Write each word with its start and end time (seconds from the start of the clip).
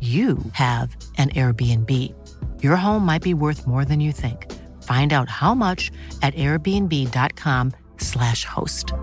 you 0.00 0.38
have 0.52 0.96
an 1.18 1.28
Airbnb. 1.30 2.14
Your 2.62 2.76
home 2.76 3.04
might 3.04 3.22
be 3.22 3.34
worth 3.34 3.66
more 3.66 3.84
than 3.84 4.00
you 4.00 4.12
think. 4.12 4.50
Find 4.82 5.12
out 5.12 5.28
how 5.28 5.54
much 5.54 5.90
at 6.22 6.32
airbnb.com/slash 6.34 8.46
host. 8.46 8.94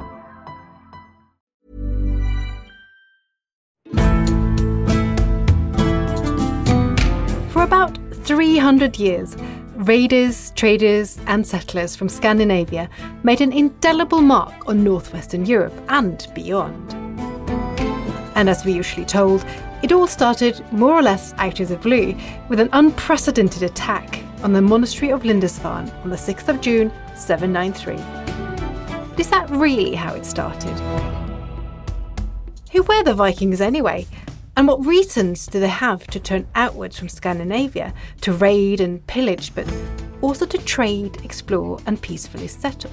For 7.50 7.64
about 7.64 7.96
300 8.26 8.98
years, 8.98 9.36
raiders, 9.76 10.52
traders, 10.56 11.20
and 11.28 11.46
settlers 11.46 11.96
from 11.96 12.10
Scandinavia 12.10 12.90
made 13.24 13.42
an 13.42 13.54
indelible 13.54 14.22
mark 14.22 14.68
on 14.68 14.84
northwestern 14.84 15.46
Europe 15.46 15.80
and 15.90 16.26
beyond. 16.34 16.96
And 18.36 18.50
as 18.50 18.66
we're 18.66 18.76
usually 18.76 19.06
told, 19.06 19.46
it 19.84 19.92
all 19.92 20.08
started 20.08 20.64
more 20.72 20.94
or 20.94 21.04
less 21.04 21.34
out 21.38 21.60
of 21.60 21.70
the 21.70 21.78
blue 21.78 22.16
with 22.50 22.60
an 22.60 22.70
unprecedented 22.74 23.64
attack 23.64 24.24
on 24.42 24.54
the 24.54 24.62
monastery 24.62 25.12
of 25.12 25.24
Lindisfarne 25.24 25.90
on 26.04 26.10
the 26.10 26.16
6th 26.16 26.48
of 26.48 26.62
June 26.62 26.92
793. 27.16 27.96
But 29.10 29.20
is 29.20 29.30
that 29.30 29.50
really 29.52 29.94
how 29.94 30.14
it 30.14 30.26
started? 30.26 30.74
Who 32.72 32.84
were 32.84 33.04
the 33.04 33.14
Vikings 33.14 33.62
anyway? 33.62 34.08
And 34.56 34.68
what 34.68 34.84
reasons 34.84 35.46
do 35.46 35.60
they 35.60 35.68
have 35.68 36.08
to 36.08 36.20
turn 36.20 36.48
outwards 36.56 36.98
from 36.98 37.10
Scandinavia 37.10 37.94
to 38.22 38.34
raid 38.34 38.82
and 38.82 39.06
pillage, 39.06 39.54
but 39.54 39.72
also 40.22 40.48
to 40.48 40.58
trade, 40.58 41.24
explore, 41.24 41.80
and 41.86 42.02
peacefully 42.02 42.48
settle? 42.48 42.92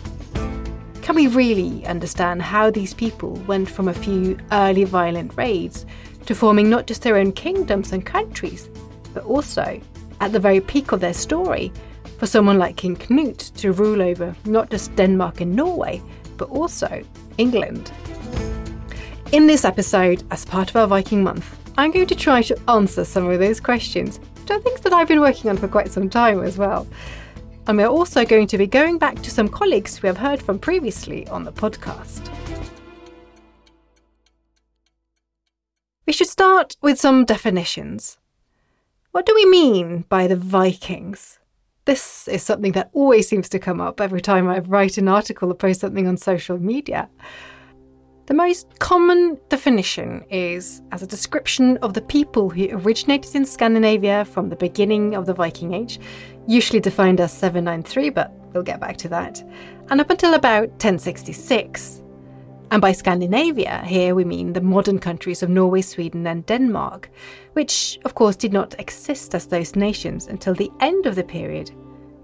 Can 1.00 1.16
we 1.16 1.26
really 1.26 1.84
understand 1.86 2.40
how 2.42 2.70
these 2.70 2.94
people 2.94 3.32
went 3.46 3.70
from 3.70 3.88
a 3.88 3.94
few 3.94 4.38
early 4.52 4.84
violent 4.84 5.36
raids 5.36 5.84
to 6.26 6.34
forming 6.34 6.70
not 6.70 6.86
just 6.86 7.02
their 7.02 7.16
own 7.16 7.32
kingdoms 7.32 7.92
and 7.92 8.04
countries, 8.04 8.68
but 9.12 9.24
also, 9.24 9.80
at 10.20 10.32
the 10.32 10.40
very 10.40 10.60
peak 10.60 10.92
of 10.92 11.00
their 11.00 11.14
story, 11.14 11.72
for 12.18 12.26
someone 12.26 12.58
like 12.58 12.76
King 12.76 12.96
Knut 12.96 13.54
to 13.56 13.72
rule 13.72 14.00
over 14.00 14.34
not 14.44 14.70
just 14.70 14.94
Denmark 14.96 15.40
and 15.40 15.54
Norway, 15.54 16.00
but 16.36 16.48
also 16.50 17.02
England. 17.38 17.92
In 19.32 19.46
this 19.46 19.64
episode, 19.64 20.22
as 20.30 20.44
part 20.44 20.70
of 20.70 20.76
our 20.76 20.86
Viking 20.86 21.22
month, 21.22 21.58
I'm 21.76 21.90
going 21.90 22.06
to 22.06 22.14
try 22.14 22.42
to 22.42 22.58
answer 22.68 23.04
some 23.04 23.28
of 23.28 23.40
those 23.40 23.60
questions, 23.60 24.20
which 24.40 24.50
are 24.50 24.60
things 24.60 24.80
that 24.82 24.92
I've 24.92 25.08
been 25.08 25.20
working 25.20 25.50
on 25.50 25.56
for 25.56 25.66
quite 25.66 25.90
some 25.90 26.08
time 26.08 26.40
as 26.42 26.56
well. 26.56 26.86
And 27.66 27.78
we're 27.78 27.86
also 27.86 28.24
going 28.24 28.46
to 28.48 28.58
be 28.58 28.66
going 28.66 28.98
back 28.98 29.16
to 29.22 29.30
some 29.30 29.48
colleagues 29.48 30.02
we 30.02 30.06
have 30.06 30.18
heard 30.18 30.40
from 30.40 30.58
previously 30.58 31.26
on 31.28 31.44
the 31.44 31.52
podcast. 31.52 32.30
We 36.06 36.12
should 36.12 36.28
start 36.28 36.76
with 36.82 37.00
some 37.00 37.24
definitions. 37.24 38.18
What 39.12 39.24
do 39.24 39.34
we 39.34 39.46
mean 39.46 40.04
by 40.10 40.26
the 40.26 40.36
Vikings? 40.36 41.38
This 41.86 42.28
is 42.28 42.42
something 42.42 42.72
that 42.72 42.90
always 42.92 43.26
seems 43.26 43.48
to 43.48 43.58
come 43.58 43.80
up 43.80 44.02
every 44.02 44.20
time 44.20 44.46
I 44.46 44.58
write 44.58 44.98
an 44.98 45.08
article 45.08 45.50
or 45.50 45.54
post 45.54 45.80
something 45.80 46.06
on 46.06 46.18
social 46.18 46.58
media. 46.58 47.08
The 48.26 48.34
most 48.34 48.78
common 48.80 49.38
definition 49.48 50.24
is 50.30 50.82
as 50.92 51.02
a 51.02 51.06
description 51.06 51.78
of 51.78 51.94
the 51.94 52.02
people 52.02 52.50
who 52.50 52.68
originated 52.70 53.34
in 53.34 53.46
Scandinavia 53.46 54.26
from 54.26 54.50
the 54.50 54.56
beginning 54.56 55.14
of 55.14 55.24
the 55.24 55.34
Viking 55.34 55.72
Age, 55.72 56.00
usually 56.46 56.80
defined 56.80 57.18
as 57.18 57.32
793, 57.32 58.10
but 58.10 58.30
we'll 58.52 58.62
get 58.62 58.80
back 58.80 58.98
to 58.98 59.08
that, 59.08 59.42
and 59.90 60.02
up 60.02 60.10
until 60.10 60.34
about 60.34 60.68
1066. 60.68 62.02
And 62.70 62.80
by 62.80 62.92
Scandinavia, 62.92 63.84
here 63.86 64.14
we 64.14 64.24
mean 64.24 64.52
the 64.52 64.60
modern 64.60 64.98
countries 64.98 65.42
of 65.42 65.50
Norway, 65.50 65.80
Sweden, 65.80 66.26
and 66.26 66.44
Denmark, 66.46 67.10
which, 67.52 67.98
of 68.04 68.14
course, 68.14 68.36
did 68.36 68.52
not 68.52 68.78
exist 68.80 69.34
as 69.34 69.46
those 69.46 69.76
nations 69.76 70.26
until 70.26 70.54
the 70.54 70.70
end 70.80 71.06
of 71.06 71.14
the 71.14 71.22
period. 71.22 71.70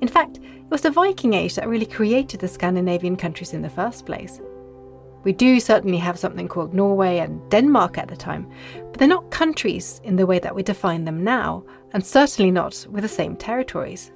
In 0.00 0.08
fact, 0.08 0.38
it 0.38 0.70
was 0.70 0.80
the 0.80 0.90
Viking 0.90 1.34
Age 1.34 1.54
that 1.54 1.68
really 1.68 1.86
created 1.86 2.40
the 2.40 2.48
Scandinavian 2.48 3.16
countries 3.16 3.52
in 3.52 3.62
the 3.62 3.70
first 3.70 4.06
place. 4.06 4.40
We 5.22 5.32
do 5.32 5.60
certainly 5.60 5.98
have 5.98 6.18
something 6.18 6.48
called 6.48 6.72
Norway 6.72 7.18
and 7.18 7.48
Denmark 7.50 7.98
at 7.98 8.08
the 8.08 8.16
time, 8.16 8.50
but 8.90 8.94
they're 8.94 9.06
not 9.06 9.30
countries 9.30 10.00
in 10.04 10.16
the 10.16 10.26
way 10.26 10.38
that 10.38 10.54
we 10.54 10.62
define 10.62 11.04
them 11.04 11.22
now, 11.22 11.62
and 11.92 12.04
certainly 12.04 12.50
not 12.50 12.86
with 12.90 13.02
the 13.02 13.08
same 13.08 13.36
territories. 13.36 14.12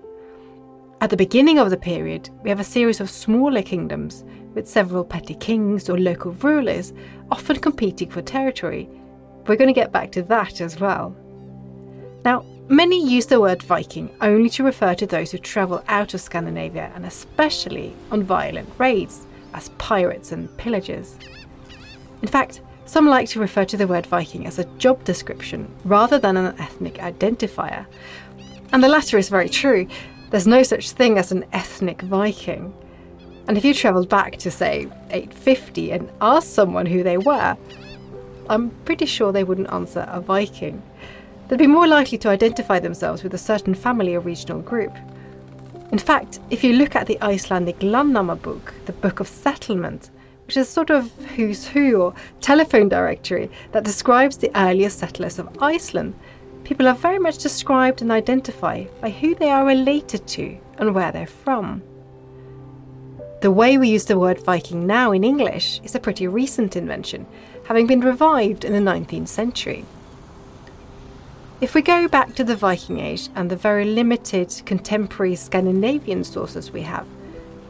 At 1.04 1.10
the 1.10 1.18
beginning 1.18 1.58
of 1.58 1.68
the 1.68 1.76
period, 1.76 2.30
we 2.42 2.48
have 2.48 2.60
a 2.60 2.64
series 2.64 2.98
of 2.98 3.10
smaller 3.10 3.60
kingdoms 3.60 4.24
with 4.54 4.66
several 4.66 5.04
petty 5.04 5.34
kings 5.34 5.90
or 5.90 5.98
local 5.98 6.32
rulers, 6.32 6.94
often 7.30 7.56
competing 7.56 8.08
for 8.08 8.22
territory. 8.22 8.88
We're 9.46 9.56
going 9.56 9.68
to 9.68 9.78
get 9.78 9.92
back 9.92 10.12
to 10.12 10.22
that 10.22 10.62
as 10.62 10.80
well. 10.80 11.14
Now, 12.24 12.46
many 12.70 13.06
use 13.06 13.26
the 13.26 13.38
word 13.38 13.62
Viking 13.62 14.16
only 14.22 14.48
to 14.48 14.64
refer 14.64 14.94
to 14.94 15.06
those 15.06 15.30
who 15.30 15.36
travel 15.36 15.84
out 15.88 16.14
of 16.14 16.22
Scandinavia 16.22 16.90
and 16.94 17.04
especially 17.04 17.94
on 18.10 18.22
violent 18.22 18.70
raids, 18.78 19.26
as 19.52 19.68
pirates 19.76 20.32
and 20.32 20.56
pillagers. 20.56 21.18
In 22.22 22.28
fact, 22.28 22.62
some 22.86 23.06
like 23.06 23.28
to 23.28 23.40
refer 23.40 23.66
to 23.66 23.76
the 23.76 23.86
word 23.86 24.06
Viking 24.06 24.46
as 24.46 24.58
a 24.58 24.64
job 24.78 25.04
description 25.04 25.70
rather 25.84 26.18
than 26.18 26.38
an 26.38 26.58
ethnic 26.58 26.94
identifier. 26.94 27.84
And 28.72 28.82
the 28.82 28.88
latter 28.88 29.18
is 29.18 29.28
very 29.28 29.50
true. 29.50 29.86
There's 30.34 30.48
no 30.48 30.64
such 30.64 30.90
thing 30.90 31.16
as 31.16 31.30
an 31.30 31.44
ethnic 31.52 32.02
Viking. 32.02 32.74
And 33.46 33.56
if 33.56 33.64
you 33.64 33.72
travelled 33.72 34.08
back 34.08 34.36
to, 34.38 34.50
say, 34.50 34.88
850 35.12 35.92
and 35.92 36.10
asked 36.20 36.52
someone 36.52 36.86
who 36.86 37.04
they 37.04 37.18
were, 37.18 37.56
I'm 38.50 38.70
pretty 38.84 39.06
sure 39.06 39.30
they 39.30 39.44
wouldn't 39.44 39.72
answer 39.72 40.04
a 40.10 40.20
Viking. 40.20 40.82
They'd 41.46 41.60
be 41.60 41.68
more 41.68 41.86
likely 41.86 42.18
to 42.18 42.30
identify 42.30 42.80
themselves 42.80 43.22
with 43.22 43.32
a 43.32 43.38
certain 43.38 43.76
family 43.76 44.16
or 44.16 44.18
regional 44.18 44.60
group. 44.60 44.92
In 45.92 45.98
fact, 45.98 46.40
if 46.50 46.64
you 46.64 46.72
look 46.72 46.96
at 46.96 47.06
the 47.06 47.22
Icelandic 47.22 47.78
Landnamabók, 47.78 48.72
the 48.86 48.92
Book 48.92 49.20
of 49.20 49.28
Settlement, 49.28 50.10
which 50.48 50.56
is 50.56 50.68
sort 50.68 50.90
of 50.90 51.12
who's 51.36 51.68
who 51.68 51.94
or 51.94 52.14
telephone 52.40 52.88
directory 52.88 53.52
that 53.70 53.84
describes 53.84 54.38
the 54.38 54.50
earliest 54.56 54.98
settlers 54.98 55.38
of 55.38 55.62
Iceland, 55.62 56.16
people 56.64 56.88
are 56.88 56.94
very 56.94 57.18
much 57.18 57.38
described 57.38 58.02
and 58.02 58.10
identified 58.10 58.88
by 59.00 59.10
who 59.10 59.34
they 59.34 59.50
are 59.50 59.66
related 59.66 60.26
to 60.26 60.58
and 60.78 60.94
where 60.94 61.12
they're 61.12 61.26
from. 61.26 61.82
The 63.42 63.50
way 63.50 63.76
we 63.76 63.90
use 63.90 64.06
the 64.06 64.18
word 64.18 64.42
Viking 64.42 64.86
now 64.86 65.12
in 65.12 65.22
English 65.22 65.80
is 65.84 65.94
a 65.94 66.00
pretty 66.00 66.26
recent 66.26 66.76
invention, 66.76 67.26
having 67.66 67.86
been 67.86 68.00
revived 68.00 68.64
in 68.64 68.72
the 68.72 68.90
19th 68.90 69.28
century. 69.28 69.84
If 71.60 71.74
we 71.74 71.82
go 71.82 72.08
back 72.08 72.34
to 72.34 72.44
the 72.44 72.56
Viking 72.56 73.00
Age 73.00 73.28
and 73.34 73.50
the 73.50 73.56
very 73.56 73.84
limited 73.84 74.62
contemporary 74.64 75.36
Scandinavian 75.36 76.24
sources 76.24 76.70
we 76.70 76.82
have, 76.82 77.06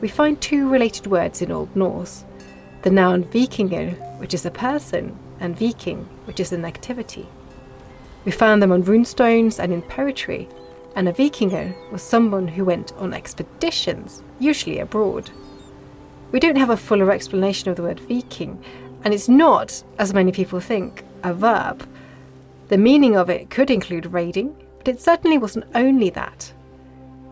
we 0.01 0.09
find 0.09 0.41
two 0.41 0.69
related 0.69 1.07
words 1.07 1.43
in 1.43 1.51
Old 1.51 1.75
Norse 1.75 2.25
the 2.83 2.91
noun 2.91 3.25
vikingur, 3.25 3.95
which 4.19 4.35
is 4.35 4.45
a 4.45 4.51
person, 4.51 5.19
and 5.41 5.59
viking, 5.59 6.07
which 6.27 6.39
is 6.39 6.53
an 6.53 6.67
activity. 6.67 7.27
We 8.25 8.33
found 8.33 8.63
them 8.63 8.73
on 8.73 8.85
runestones 8.85 9.59
and 9.59 9.73
in 9.73 9.83
poetry, 9.83 10.49
and 10.97 11.09
a 11.09 11.13
vikingur 11.13 11.75
was 11.91 12.03
someone 12.03 12.49
who 12.49 12.65
went 12.65 12.93
on 12.95 13.13
expeditions, 13.13 14.23
usually 14.39 14.79
abroad. 14.79 15.31
We 16.33 16.41
don't 16.41 16.57
have 16.57 16.71
a 16.71 16.77
fuller 16.77 17.13
explanation 17.13 17.69
of 17.69 17.77
the 17.77 17.83
word 17.83 18.01
Viking, 18.01 18.63
and 19.05 19.13
it's 19.13 19.29
not, 19.29 19.85
as 19.99 20.15
many 20.15 20.33
people 20.33 20.61
think, 20.61 21.05
a 21.23 21.35
verb. 21.35 21.87
The 22.69 22.79
meaning 22.79 23.17
of 23.17 23.29
it 23.29 23.51
could 23.51 23.71
include 23.71 24.07
raiding, 24.07 24.57
but 24.79 24.89
it 24.89 25.01
certainly 25.01 25.39
wasn't 25.39 25.67
only 25.75 26.11
that. 26.11 26.53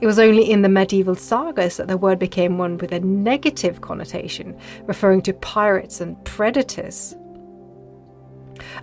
It 0.02 0.06
was 0.06 0.18
only 0.18 0.50
in 0.50 0.62
the 0.62 0.68
medieval 0.68 1.14
sagas 1.14 1.76
that 1.76 1.86
the 1.86 1.96
word 1.96 2.18
became 2.18 2.58
one 2.58 2.76
with 2.76 2.92
a 2.92 3.00
negative 3.00 3.80
connotation, 3.80 4.58
referring 4.86 5.22
to 5.22 5.32
pirates 5.32 6.00
and 6.00 6.22
predators. 6.24 7.14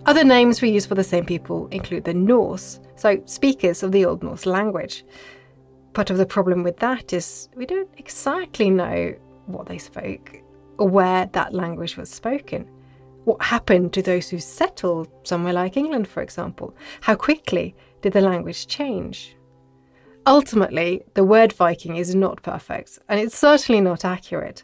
Other 0.06 0.24
names 0.24 0.62
we 0.62 0.70
use 0.70 0.86
for 0.86 0.96
the 0.96 1.04
same 1.04 1.26
people 1.26 1.68
include 1.68 2.06
the 2.06 2.14
Norse, 2.14 2.80
so 2.96 3.22
speakers 3.26 3.84
of 3.84 3.92
the 3.92 4.06
Old 4.06 4.24
Norse 4.24 4.46
language. 4.46 5.06
Part 5.94 6.10
of 6.10 6.18
the 6.18 6.26
problem 6.26 6.64
with 6.64 6.78
that 6.78 7.14
is 7.14 7.50
we 7.56 7.66
don't 7.66 7.90
exactly 7.98 8.70
know 8.70 9.14
what 9.46 9.68
they 9.68 9.78
spoke 9.78 10.42
or 10.78 10.88
where 10.88 11.26
that 11.28 11.54
language 11.54 11.98
was 11.98 12.10
spoken. 12.10 12.70
What 13.26 13.42
happened 13.42 13.94
to 13.94 14.02
those 14.02 14.30
who 14.30 14.40
settled 14.40 15.10
somewhere 15.24 15.54
like 15.54 15.78
England, 15.78 16.08
for 16.08 16.22
example? 16.22 16.76
How 17.02 17.16
quickly 17.16 17.76
did 18.02 18.14
the 18.14 18.22
language 18.22 18.66
change? 18.68 19.36
Ultimately, 20.26 21.04
the 21.16 21.24
word 21.24 21.54
Viking 21.54 21.98
is 21.98 22.16
not 22.16 22.44
perfect, 22.44 23.00
and 23.10 23.20
it's 23.20 23.38
certainly 23.38 23.82
not 23.82 24.06
accurate, 24.06 24.64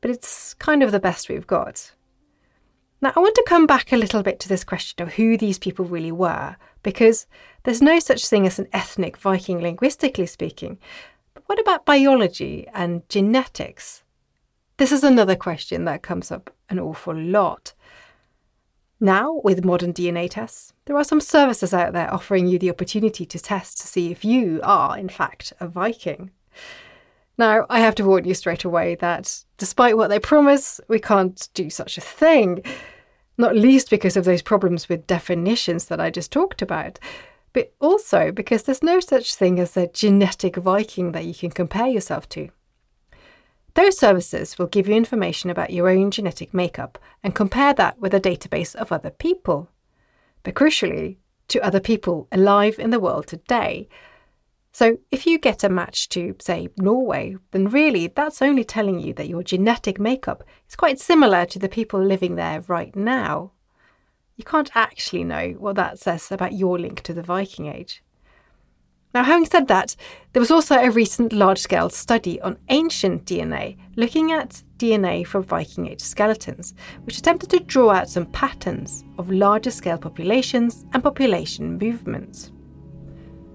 but 0.00 0.10
it's 0.10 0.54
kind 0.54 0.82
of 0.82 0.92
the 0.92 1.00
best 1.00 1.28
we've 1.28 1.46
got. 1.46 1.92
Now, 3.02 3.12
I 3.16 3.18
want 3.18 3.34
to 3.34 3.44
come 3.48 3.66
back 3.66 3.92
a 3.92 3.96
little 3.96 4.22
bit 4.22 4.38
to 4.40 4.48
this 4.48 4.62
question 4.62 5.02
of 5.02 5.14
who 5.14 5.36
these 5.36 5.58
people 5.58 5.84
really 5.84 6.12
were, 6.12 6.54
because 6.84 7.26
there's 7.64 7.82
no 7.82 7.98
such 7.98 8.28
thing 8.28 8.46
as 8.46 8.60
an 8.60 8.68
ethnic 8.72 9.16
Viking 9.16 9.60
linguistically 9.60 10.26
speaking. 10.26 10.78
But 11.34 11.42
what 11.46 11.58
about 11.58 11.84
biology 11.84 12.68
and 12.72 13.06
genetics? 13.08 14.04
This 14.76 14.92
is 14.92 15.02
another 15.02 15.34
question 15.34 15.84
that 15.84 16.02
comes 16.02 16.30
up 16.30 16.54
an 16.70 16.78
awful 16.78 17.12
lot. 17.12 17.72
Now, 19.00 19.40
with 19.42 19.64
modern 19.64 19.92
DNA 19.92 20.30
tests, 20.30 20.72
there 20.84 20.96
are 20.96 21.02
some 21.02 21.20
services 21.20 21.74
out 21.74 21.92
there 21.92 22.12
offering 22.14 22.46
you 22.46 22.56
the 22.56 22.70
opportunity 22.70 23.26
to 23.26 23.38
test 23.40 23.80
to 23.80 23.88
see 23.88 24.12
if 24.12 24.24
you 24.24 24.60
are, 24.62 24.96
in 24.96 25.08
fact, 25.08 25.52
a 25.58 25.66
Viking. 25.66 26.30
Now, 27.36 27.66
I 27.68 27.80
have 27.80 27.96
to 27.96 28.04
warn 28.04 28.26
you 28.26 28.34
straight 28.34 28.62
away 28.62 28.94
that 28.96 29.44
despite 29.58 29.96
what 29.96 30.08
they 30.08 30.20
promise, 30.20 30.80
we 30.86 31.00
can't 31.00 31.48
do 31.54 31.68
such 31.68 31.98
a 31.98 32.00
thing. 32.00 32.62
Not 33.38 33.56
least 33.56 33.90
because 33.90 34.16
of 34.16 34.24
those 34.24 34.42
problems 34.42 34.88
with 34.88 35.06
definitions 35.06 35.86
that 35.86 36.00
I 36.00 36.10
just 36.10 36.30
talked 36.30 36.62
about, 36.62 36.98
but 37.52 37.72
also 37.80 38.32
because 38.32 38.62
there's 38.62 38.82
no 38.82 39.00
such 39.00 39.34
thing 39.34 39.58
as 39.58 39.76
a 39.76 39.86
genetic 39.88 40.56
Viking 40.56 41.12
that 41.12 41.24
you 41.24 41.34
can 41.34 41.50
compare 41.50 41.86
yourself 41.86 42.28
to. 42.30 42.48
Those 43.74 43.98
services 43.98 44.58
will 44.58 44.66
give 44.66 44.86
you 44.86 44.94
information 44.94 45.48
about 45.48 45.70
your 45.70 45.88
own 45.88 46.10
genetic 46.10 46.52
makeup 46.52 46.98
and 47.22 47.34
compare 47.34 47.72
that 47.74 47.98
with 47.98 48.12
a 48.12 48.20
database 48.20 48.74
of 48.74 48.92
other 48.92 49.10
people. 49.10 49.70
But 50.42 50.54
crucially, 50.54 51.16
to 51.48 51.64
other 51.64 51.80
people 51.80 52.28
alive 52.32 52.78
in 52.78 52.90
the 52.90 53.00
world 53.00 53.26
today. 53.26 53.88
So 54.72 54.96
if 55.10 55.26
you 55.26 55.38
get 55.38 55.64
a 55.64 55.68
match 55.68 56.08
to, 56.10 56.34
say, 56.40 56.68
Norway, 56.78 57.36
then 57.50 57.68
really 57.68 58.06
that's 58.06 58.40
only 58.40 58.64
telling 58.64 59.00
you 59.00 59.12
that 59.14 59.28
your 59.28 59.42
genetic 59.42 60.00
makeup 60.00 60.42
is 60.66 60.76
quite 60.76 60.98
similar 60.98 61.44
to 61.46 61.58
the 61.58 61.68
people 61.68 62.02
living 62.02 62.36
there 62.36 62.62
right 62.62 62.94
now. 62.96 63.52
You 64.36 64.44
can't 64.44 64.74
actually 64.74 65.24
know 65.24 65.50
what 65.58 65.76
that 65.76 65.98
says 65.98 66.32
about 66.32 66.54
your 66.54 66.78
link 66.78 67.02
to 67.02 67.12
the 67.12 67.22
Viking 67.22 67.66
Age. 67.66 68.02
Now, 69.14 69.24
having 69.24 69.44
said 69.44 69.68
that, 69.68 69.94
there 70.32 70.40
was 70.40 70.50
also 70.50 70.76
a 70.76 70.90
recent 70.90 71.34
large 71.34 71.58
scale 71.58 71.90
study 71.90 72.40
on 72.40 72.56
ancient 72.70 73.26
DNA 73.26 73.76
looking 73.94 74.32
at 74.32 74.62
DNA 74.78 75.26
from 75.26 75.42
Viking 75.42 75.86
Age 75.86 76.00
skeletons, 76.00 76.72
which 77.04 77.18
attempted 77.18 77.50
to 77.50 77.60
draw 77.60 77.90
out 77.90 78.08
some 78.08 78.24
patterns 78.24 79.04
of 79.18 79.30
larger 79.30 79.70
scale 79.70 79.98
populations 79.98 80.86
and 80.94 81.02
population 81.02 81.76
movements. 81.76 82.51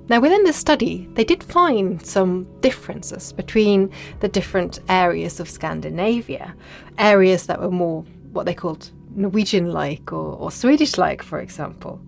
Now, 0.09 0.21
within 0.21 0.45
this 0.45 0.55
study, 0.55 1.09
they 1.13 1.25
did 1.25 1.43
find 1.43 2.03
some 2.05 2.47
differences 2.61 3.33
between 3.33 3.91
the 4.21 4.29
different 4.29 4.79
areas 4.87 5.39
of 5.41 5.49
Scandinavia, 5.49 6.55
areas 6.97 7.45
that 7.47 7.59
were 7.59 7.71
more 7.71 8.03
what 8.31 8.45
they 8.45 8.53
called 8.53 8.91
Norwegian 9.15 9.71
like 9.71 10.13
or, 10.13 10.35
or 10.35 10.51
Swedish 10.51 10.97
like, 10.97 11.21
for 11.21 11.39
example. 11.39 11.99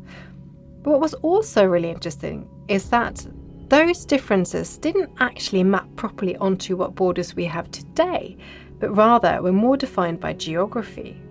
But 0.82 0.92
what 0.92 1.02
was 1.02 1.14
also 1.16 1.66
really 1.66 1.90
interesting 1.90 2.48
is 2.70 2.90
that 2.90 3.26
those 3.68 4.06
differences 4.06 4.78
didn't 4.78 5.12
actually 5.20 5.64
map 5.64 5.88
properly 5.96 6.38
onto 6.38 6.78
what 6.78 6.96
borders 6.96 7.36
we 7.36 7.46
have 7.46 7.70
today, 7.72 8.38
but 8.80 8.96
rather 8.96 9.42
were 9.42 9.52
more 9.52 9.76
defined 9.76 10.22
by 10.22 10.34
geography. 10.34 11.22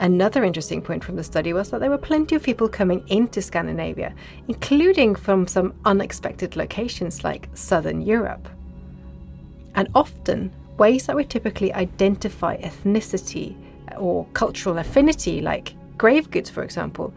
Another 0.00 0.44
interesting 0.44 0.80
point 0.80 1.02
from 1.02 1.16
the 1.16 1.24
study 1.24 1.52
was 1.52 1.70
that 1.70 1.80
there 1.80 1.90
were 1.90 1.98
plenty 1.98 2.36
of 2.36 2.42
people 2.42 2.68
coming 2.68 3.06
into 3.08 3.42
Scandinavia, 3.42 4.14
including 4.46 5.16
from 5.16 5.46
some 5.46 5.74
unexpected 5.84 6.54
locations 6.54 7.24
like 7.24 7.48
southern 7.54 8.00
Europe. 8.00 8.48
And 9.74 9.88
often, 9.94 10.52
ways 10.78 11.06
that 11.06 11.16
we 11.16 11.24
typically 11.24 11.72
identify 11.74 12.56
ethnicity 12.58 13.56
or 13.98 14.24
cultural 14.34 14.78
affinity, 14.78 15.40
like 15.40 15.74
grave 15.96 16.30
goods, 16.30 16.48
for 16.48 16.62
example, 16.62 17.12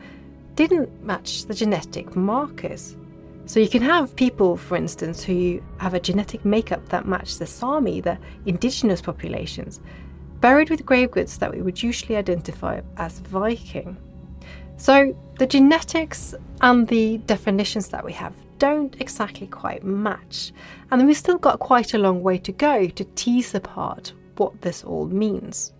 didn't 0.56 1.04
match 1.04 1.46
the 1.46 1.54
genetic 1.54 2.16
markers. 2.16 2.98
So 3.46 3.60
you 3.60 3.70
can 3.70 3.82
have 3.82 4.16
people, 4.16 4.58
for 4.58 4.76
instance, 4.76 5.24
who 5.24 5.62
have 5.78 5.94
a 5.94 6.00
genetic 6.00 6.46
makeup 6.46 6.88
that 6.90 7.08
match 7.08 7.38
the 7.38 7.46
Sami, 7.46 8.02
the 8.02 8.18
indigenous 8.46 9.02
populations, 9.02 9.82
buried 10.42 10.70
with 10.70 10.86
grave 10.86 11.12
goods 11.12 11.38
that 11.38 11.54
we 11.54 11.62
would 11.62 11.82
usually 11.82 12.18
identify 12.18 12.82
as 12.98 13.20
Viking. 13.20 13.96
So 14.78 15.16
the 15.38 15.46
genetics 15.46 16.34
and 16.62 16.88
the 16.88 17.20
definitions 17.20 17.88
that 17.90 18.04
we 18.04 18.12
have 18.14 18.34
don't 18.58 19.00
exactly 19.00 19.48
quite 19.48 19.84
match, 19.84 20.52
and 20.90 21.06
we've 21.06 21.16
still 21.18 21.38
got 21.38 21.60
quite 21.60 21.94
a 21.94 22.00
long 22.00 22.22
way 22.22 22.38
to 22.40 22.52
go 22.52 22.88
to 22.88 23.04
tease 23.16 23.56
apart 23.56 24.14
what 24.38 24.62
this 24.62 24.84
all 24.84 25.06
means. 25.06 25.74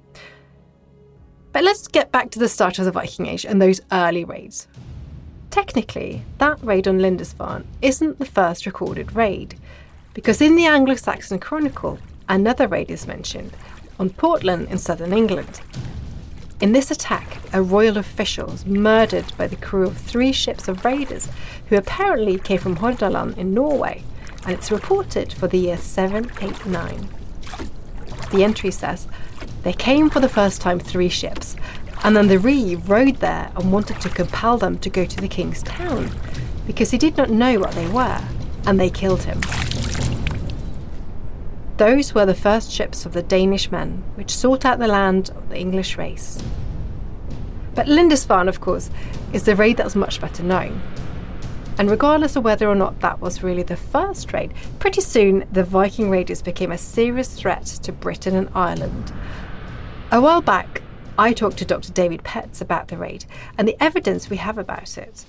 But 1.52 1.64
let's 1.64 1.88
get 1.88 2.12
back 2.12 2.32
to 2.32 2.40
the 2.40 2.48
start 2.48 2.80
of 2.80 2.86
the 2.86 2.92
Viking 2.92 3.26
Age 3.26 3.46
and 3.46 3.62
those 3.62 3.82
early 3.92 4.24
raids. 4.24 4.68
Technically, 5.50 6.24
that 6.38 6.64
raid 6.64 6.88
on 6.88 7.00
Lindisfarne 7.00 7.66
isn't 7.82 8.20
the 8.20 8.26
first 8.26 8.66
recorded 8.66 9.16
raid, 9.16 9.60
because 10.14 10.42
in 10.42 10.56
the 10.56 10.66
Anglo 10.66 10.96
Saxon 10.96 11.40
Chronicle, 11.40 12.00
another 12.30 12.68
raid 12.68 12.90
is 12.90 13.06
mentioned 13.08 13.52
on 14.02 14.10
Portland 14.10 14.68
in 14.70 14.80
southern 14.80 15.14
England. 15.14 15.62
In 16.60 16.72
this 16.72 16.90
attack, 16.90 17.38
a 17.54 17.62
royal 17.62 18.00
official 18.00 18.48
was 18.48 18.66
murdered 18.66 19.32
by 19.38 19.46
the 19.46 19.56
crew 19.56 19.86
of 19.86 19.96
three 19.96 20.32
ships 20.32 20.68
of 20.68 20.84
raiders 20.84 21.30
who 21.68 21.76
apparently 21.78 22.40
came 22.40 22.58
from 22.58 22.78
Hordaland 22.78 23.38
in 23.38 23.54
Norway, 23.54 24.04
and 24.44 24.54
it's 24.54 24.72
reported 24.72 25.32
for 25.32 25.48
the 25.48 25.60
year 25.60 25.78
789. 25.78 27.10
The 28.32 28.44
entry 28.44 28.72
says 28.72 29.08
they 29.62 29.74
came 29.74 30.10
for 30.10 30.20
the 30.20 30.28
first 30.28 30.62
time 30.62 30.80
three 30.80 31.10
ships, 31.10 31.56
and 32.04 32.16
then 32.16 32.28
the 32.28 32.40
Reeve 32.40 32.90
rode 32.90 33.18
there 33.18 33.52
and 33.56 33.72
wanted 33.72 34.02
to 34.02 34.10
compel 34.10 34.58
them 34.58 34.80
to 34.80 34.90
go 34.90 35.06
to 35.06 35.18
the 35.18 35.28
king's 35.28 35.62
town 35.62 36.10
because 36.66 36.90
he 36.90 36.98
did 36.98 37.18
not 37.18 37.30
know 37.30 37.60
what 37.60 37.74
they 37.74 37.88
were, 37.88 38.22
and 38.66 38.80
they 38.80 38.90
killed 38.90 39.24
him. 39.24 39.42
Those 41.82 42.14
were 42.14 42.28
the 42.28 42.36
first 42.36 42.70
ships 42.70 43.08
of 43.08 43.14
the 43.14 43.24
Danish 43.24 43.72
men 43.72 44.04
which 44.14 44.36
sought 44.36 44.66
out 44.66 44.78
the 44.78 44.88
land 44.88 45.32
of 45.32 45.50
the 45.50 45.58
English 45.58 45.98
race. 45.98 46.38
But 47.74 47.88
Lindisfarne, 47.88 48.48
of 48.48 48.62
course, 48.62 48.92
is 49.34 49.46
the 49.46 49.56
raid 49.56 49.78
that's 49.78 49.96
much 49.96 50.22
better 50.22 50.44
known. 50.44 50.80
And 51.80 51.90
regardless 51.90 52.36
of 52.36 52.44
whether 52.44 52.70
or 52.70 52.76
not 52.76 53.00
that 53.00 53.20
was 53.20 53.42
really 53.42 53.64
the 53.64 53.78
first 53.78 54.32
raid, 54.32 54.54
pretty 54.78 55.02
soon 55.02 55.48
the 55.52 55.64
Viking 55.64 56.12
raiders 56.12 56.44
became 56.44 56.72
a 56.72 56.78
serious 56.78 57.34
threat 57.34 57.66
to 57.66 57.92
Britain 57.92 58.36
and 58.36 58.50
Ireland. 58.54 59.12
A 60.12 60.22
while 60.22 60.44
back, 60.44 60.84
I 61.18 61.34
talked 61.34 61.58
to 61.58 61.66
Dr. 61.66 61.92
David 61.92 62.24
Petts 62.24 62.62
about 62.62 62.90
the 62.90 62.98
raid 62.98 63.26
and 63.58 63.68
the 63.68 63.84
evidence 63.84 64.30
we 64.30 64.38
have 64.38 64.60
about 64.60 65.00
it. 65.00 65.26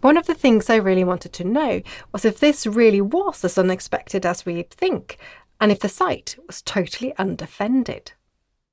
One 0.00 0.16
of 0.16 0.26
the 0.26 0.34
things 0.34 0.70
I 0.70 0.76
really 0.76 1.02
wanted 1.02 1.32
to 1.34 1.44
know 1.44 1.82
was 2.12 2.24
if 2.24 2.38
this 2.38 2.66
really 2.68 3.00
was 3.00 3.44
as 3.44 3.58
unexpected 3.58 4.24
as 4.24 4.46
we 4.46 4.62
think, 4.62 5.18
and 5.60 5.72
if 5.72 5.80
the 5.80 5.88
site 5.88 6.36
was 6.46 6.62
totally 6.62 7.16
undefended. 7.16 8.12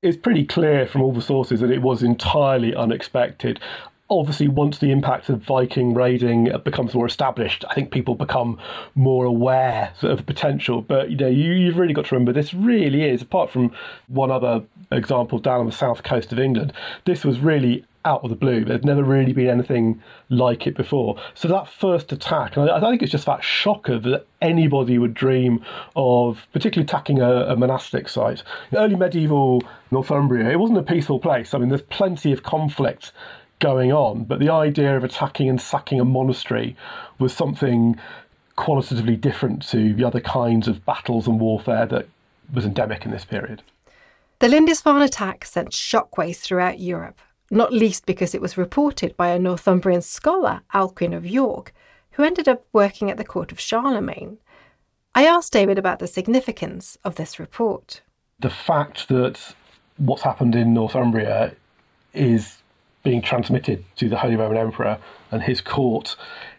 It's 0.02 0.16
pretty 0.16 0.44
clear 0.44 0.86
from 0.86 1.02
all 1.02 1.12
the 1.12 1.22
sources 1.22 1.60
that 1.60 1.70
it 1.70 1.82
was 1.82 2.02
entirely 2.02 2.74
unexpected 2.74 3.60
obviously 4.08 4.48
once 4.48 4.78
the 4.78 4.90
impact 4.90 5.28
of 5.28 5.42
Viking 5.42 5.94
raiding 5.94 6.50
becomes 6.64 6.94
more 6.94 7.06
established, 7.06 7.64
I 7.68 7.74
think 7.74 7.90
people 7.90 8.14
become 8.14 8.58
more 8.94 9.24
aware 9.24 9.92
of 10.02 10.18
the 10.18 10.22
potential. 10.22 10.80
But 10.80 11.10
you 11.10 11.16
know, 11.16 11.28
you, 11.28 11.66
have 11.66 11.78
really 11.78 11.94
got 11.94 12.06
to 12.06 12.14
remember 12.14 12.32
this 12.32 12.54
really 12.54 13.02
is, 13.02 13.22
apart 13.22 13.50
from 13.50 13.72
one 14.08 14.30
other 14.30 14.62
example 14.92 15.38
down 15.38 15.60
on 15.60 15.66
the 15.66 15.72
south 15.72 16.02
coast 16.02 16.32
of 16.32 16.38
England, 16.38 16.72
this 17.04 17.24
was 17.24 17.40
really 17.40 17.84
out 18.06 18.22
of 18.24 18.30
the 18.30 18.36
blue. 18.36 18.64
There's 18.64 18.84
never 18.84 19.02
really 19.02 19.32
been 19.32 19.48
anything 19.48 20.00
like 20.30 20.66
it 20.66 20.76
before. 20.76 21.20
So 21.34 21.48
that 21.48 21.68
first 21.68 22.12
attack, 22.12 22.56
and 22.56 22.70
I, 22.70 22.78
I 22.78 22.80
think 22.80 23.02
it's 23.02 23.12
just 23.12 23.26
that 23.26 23.44
shocker 23.44 23.98
that 23.98 24.26
anybody 24.40 24.96
would 24.96 25.12
dream 25.12 25.62
of, 25.96 26.46
particularly 26.52 26.86
attacking 26.86 27.20
a, 27.20 27.46
a 27.48 27.56
monastic 27.56 28.08
site. 28.08 28.42
Early 28.72 28.96
medieval 28.96 29.62
Northumbria, 29.90 30.50
it 30.50 30.58
wasn't 30.58 30.78
a 30.78 30.82
peaceful 30.82 31.18
place. 31.18 31.52
I 31.52 31.58
mean, 31.58 31.68
there's 31.68 31.82
plenty 31.82 32.32
of 32.32 32.42
conflict 32.42 33.12
going 33.58 33.92
on. 33.92 34.24
But 34.24 34.38
the 34.38 34.50
idea 34.50 34.96
of 34.96 35.04
attacking 35.04 35.48
and 35.48 35.60
sacking 35.60 36.00
a 36.00 36.04
monastery 36.04 36.76
was 37.18 37.32
something 37.32 37.98
qualitatively 38.56 39.16
different 39.16 39.66
to 39.68 39.92
the 39.94 40.04
other 40.04 40.20
kinds 40.20 40.68
of 40.68 40.84
battles 40.84 41.26
and 41.26 41.40
warfare 41.40 41.86
that 41.86 42.06
was 42.52 42.64
endemic 42.64 43.04
in 43.04 43.10
this 43.10 43.24
period. 43.24 43.62
The 44.38 44.48
Lindisfarne 44.48 45.02
attack 45.02 45.44
sent 45.44 45.70
shockwaves 45.70 46.36
throughout 46.36 46.78
Europe, 46.78 47.18
not 47.50 47.72
least 47.72 48.06
because 48.06 48.34
it 48.34 48.40
was 48.40 48.56
reported 48.56 49.16
by 49.16 49.28
a 49.28 49.38
Northumbrian 49.38 50.02
scholar, 50.02 50.62
Alcuin 50.74 51.14
of 51.14 51.26
York, 51.26 51.72
who 52.12 52.24
ended 52.24 52.48
up 52.48 52.64
working 52.72 53.10
at 53.10 53.16
the 53.16 53.24
court 53.24 53.52
of 53.52 53.60
Charlemagne. 53.60 54.38
I 55.14 55.24
asked 55.24 55.52
David 55.52 55.78
about 55.78 55.98
the 55.98 56.06
significance 56.06 56.98
of 57.04 57.14
this 57.14 57.38
report. 57.38 58.00
The 58.38 58.50
fact 58.50 59.08
that 59.08 59.54
what's 59.96 60.22
happened 60.22 60.54
in 60.54 60.74
Northumbria 60.74 61.54
is 62.12 62.58
being 63.02 63.22
transmitted 63.22 63.84
to 63.96 64.08
the 64.08 64.18
Holy 64.18 64.36
Roman 64.36 64.58
Emperor 64.58 64.98
and 65.30 65.42
his 65.42 65.60
court 65.60 66.16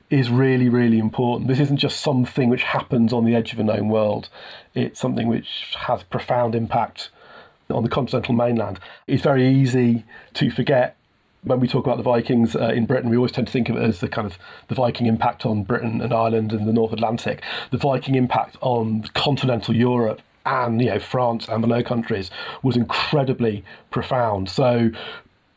is 0.10 0.30
really, 0.30 0.70
really 0.70 1.00
important. 1.00 1.50
This 1.50 1.60
isn't 1.60 1.78
just 1.78 2.02
something 2.02 2.50
which 2.50 2.64
happens 2.64 3.12
on 3.12 3.26
the 3.26 3.36
edge 3.36 3.52
of 3.52 3.60
a 3.60 3.64
known 3.64 3.90
world, 3.90 4.30
it's 4.74 5.00
something 5.00 5.28
which 5.28 5.76
has 5.78 6.04
profound 6.04 6.56
impact 6.56 7.10
on 7.70 7.84
the 7.84 7.90
continental 7.90 8.34
mainland. 8.34 8.80
It's 9.08 9.24
very 9.24 9.48
easy 9.48 10.06
to 10.36 10.50
forget 10.50 10.98
when 11.44 11.60
we 11.60 11.68
talk 11.68 11.86
about 11.86 11.98
the 11.98 12.04
Vikings 12.04 12.56
uh, 12.56 12.70
in 12.70 12.86
Britain, 12.86 13.10
we 13.10 13.16
always 13.16 13.32
tend 13.32 13.48
to 13.48 13.54
think 13.54 13.70
of 13.70 13.78
it 13.78 13.84
as 13.84 14.00
the 14.00 14.08
kind 14.08 14.26
of 14.26 14.38
the 14.68 14.76
Viking 14.76 15.06
impact 15.06 15.46
on 15.46 15.64
Britain 15.64 16.02
and 16.02 16.14
Ireland 16.14 16.52
and 16.52 16.68
the 16.68 16.74
North 16.74 16.92
Atlantic. 16.92 17.44
The 17.72 17.78
Viking 17.78 18.16
impact 18.16 18.58
on 18.62 19.04
continental 19.14 19.76
Europe 19.76 20.22
and 20.46 20.82
you 20.82 20.88
know 20.88 21.00
France 21.00 21.48
and 21.48 21.64
the 21.64 21.68
Low 21.68 21.84
Countries 21.84 22.32
was 22.64 22.76
incredibly 22.76 23.64
profound. 23.92 24.50
So 24.50 24.90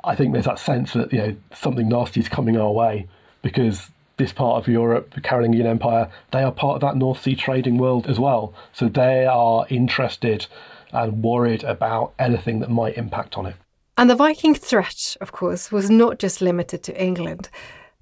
I 0.04 0.14
think 0.14 0.32
there's 0.32 0.46
that 0.46 0.58
sense 0.58 0.92
that 0.92 1.12
you 1.12 1.18
know 1.18 1.36
something 1.54 1.88
nasty 1.88 2.20
is 2.20 2.28
coming 2.28 2.56
our 2.56 2.72
way 2.72 3.08
because 3.42 3.90
this 4.16 4.32
part 4.32 4.62
of 4.62 4.68
Europe, 4.68 5.14
the 5.14 5.20
Carolingian 5.20 5.66
Empire, 5.66 6.10
they 6.30 6.42
are 6.42 6.52
part 6.52 6.74
of 6.74 6.80
that 6.82 6.96
North 6.96 7.22
Sea 7.22 7.34
trading 7.34 7.78
world 7.78 8.06
as 8.06 8.18
well. 8.18 8.52
So 8.74 8.88
they 8.88 9.24
are 9.24 9.66
interested 9.70 10.46
and 10.92 11.22
worried 11.22 11.64
about 11.64 12.14
anything 12.18 12.60
that 12.60 12.70
might 12.70 12.96
impact 12.96 13.36
on 13.36 13.46
it. 13.46 13.56
And 13.96 14.08
the 14.08 14.14
Viking 14.14 14.54
threat, 14.54 15.16
of 15.20 15.32
course, 15.32 15.70
was 15.70 15.90
not 15.90 16.18
just 16.18 16.40
limited 16.40 16.82
to 16.84 17.02
England. 17.02 17.50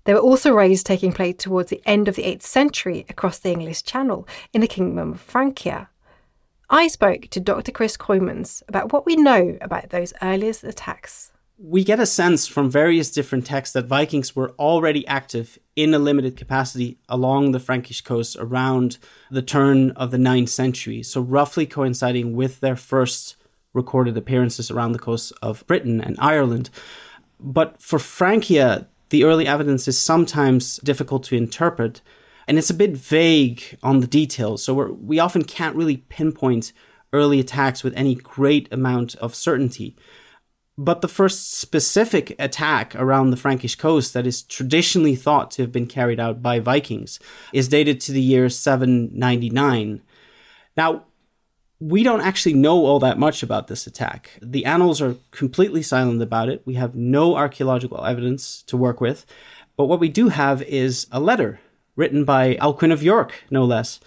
There 0.04 0.14
were 0.14 0.20
also 0.20 0.52
raids 0.52 0.82
taking 0.82 1.12
place 1.12 1.36
towards 1.38 1.70
the 1.70 1.82
end 1.84 2.08
of 2.08 2.14
the 2.14 2.22
8th 2.22 2.42
century 2.42 3.04
across 3.08 3.38
the 3.38 3.50
English 3.50 3.82
Channel 3.82 4.26
in 4.52 4.60
the 4.60 4.68
Kingdom 4.68 5.12
of 5.12 5.20
Francia. 5.20 5.90
I 6.70 6.88
spoke 6.88 7.28
to 7.30 7.40
Dr. 7.40 7.72
Chris 7.72 7.96
Cooijmans 7.96 8.62
about 8.68 8.92
what 8.92 9.06
we 9.06 9.16
know 9.16 9.58
about 9.60 9.90
those 9.90 10.12
earliest 10.22 10.64
attacks 10.64 11.32
we 11.58 11.82
get 11.82 11.98
a 11.98 12.06
sense 12.06 12.46
from 12.46 12.70
various 12.70 13.10
different 13.10 13.44
texts 13.44 13.72
that 13.72 13.86
Vikings 13.86 14.36
were 14.36 14.54
already 14.60 15.04
active 15.08 15.58
in 15.74 15.92
a 15.92 15.98
limited 15.98 16.36
capacity 16.36 16.98
along 17.08 17.50
the 17.50 17.58
Frankish 17.58 18.00
coast 18.00 18.36
around 18.38 18.98
the 19.30 19.42
turn 19.42 19.90
of 19.92 20.12
the 20.12 20.18
9th 20.18 20.50
century, 20.50 21.02
so 21.02 21.20
roughly 21.20 21.66
coinciding 21.66 22.34
with 22.34 22.60
their 22.60 22.76
first 22.76 23.36
recorded 23.74 24.16
appearances 24.16 24.70
around 24.70 24.92
the 24.92 25.00
coast 25.00 25.32
of 25.42 25.66
Britain 25.66 26.00
and 26.00 26.16
Ireland. 26.20 26.70
But 27.40 27.82
for 27.82 27.98
Francia, 27.98 28.86
the 29.10 29.24
early 29.24 29.46
evidence 29.46 29.88
is 29.88 30.00
sometimes 30.00 30.76
difficult 30.78 31.24
to 31.24 31.36
interpret, 31.36 32.02
and 32.46 32.56
it's 32.56 32.70
a 32.70 32.74
bit 32.74 32.96
vague 32.96 33.78
on 33.82 33.98
the 33.98 34.06
details, 34.06 34.62
so 34.62 34.92
we 34.92 35.18
often 35.18 35.42
can't 35.42 35.76
really 35.76 35.96
pinpoint 35.96 36.72
early 37.12 37.40
attacks 37.40 37.82
with 37.82 37.94
any 37.96 38.14
great 38.14 38.72
amount 38.72 39.16
of 39.16 39.34
certainty. 39.34 39.96
But 40.80 41.00
the 41.00 41.08
first 41.08 41.54
specific 41.54 42.36
attack 42.38 42.94
around 42.94 43.30
the 43.30 43.36
Frankish 43.36 43.74
coast 43.74 44.14
that 44.14 44.28
is 44.28 44.42
traditionally 44.42 45.16
thought 45.16 45.50
to 45.52 45.62
have 45.62 45.72
been 45.72 45.88
carried 45.88 46.20
out 46.20 46.40
by 46.40 46.60
Vikings 46.60 47.18
is 47.52 47.66
dated 47.66 48.00
to 48.02 48.12
the 48.12 48.22
year 48.22 48.48
799. 48.48 50.00
Now, 50.76 51.04
we 51.80 52.04
don't 52.04 52.20
actually 52.20 52.54
know 52.54 52.86
all 52.86 53.00
that 53.00 53.18
much 53.18 53.42
about 53.42 53.66
this 53.66 53.88
attack. 53.88 54.38
The 54.40 54.64
annals 54.64 55.02
are 55.02 55.16
completely 55.32 55.82
silent 55.82 56.22
about 56.22 56.48
it. 56.48 56.62
We 56.64 56.74
have 56.74 56.94
no 56.94 57.34
archaeological 57.34 58.04
evidence 58.04 58.62
to 58.68 58.76
work 58.76 59.00
with. 59.00 59.26
But 59.76 59.86
what 59.86 60.00
we 60.00 60.08
do 60.08 60.28
have 60.28 60.62
is 60.62 61.08
a 61.10 61.18
letter 61.18 61.58
written 61.96 62.24
by 62.24 62.54
Alcuin 62.56 62.92
of 62.92 63.02
York, 63.02 63.42
no 63.50 63.64
less, 63.64 63.98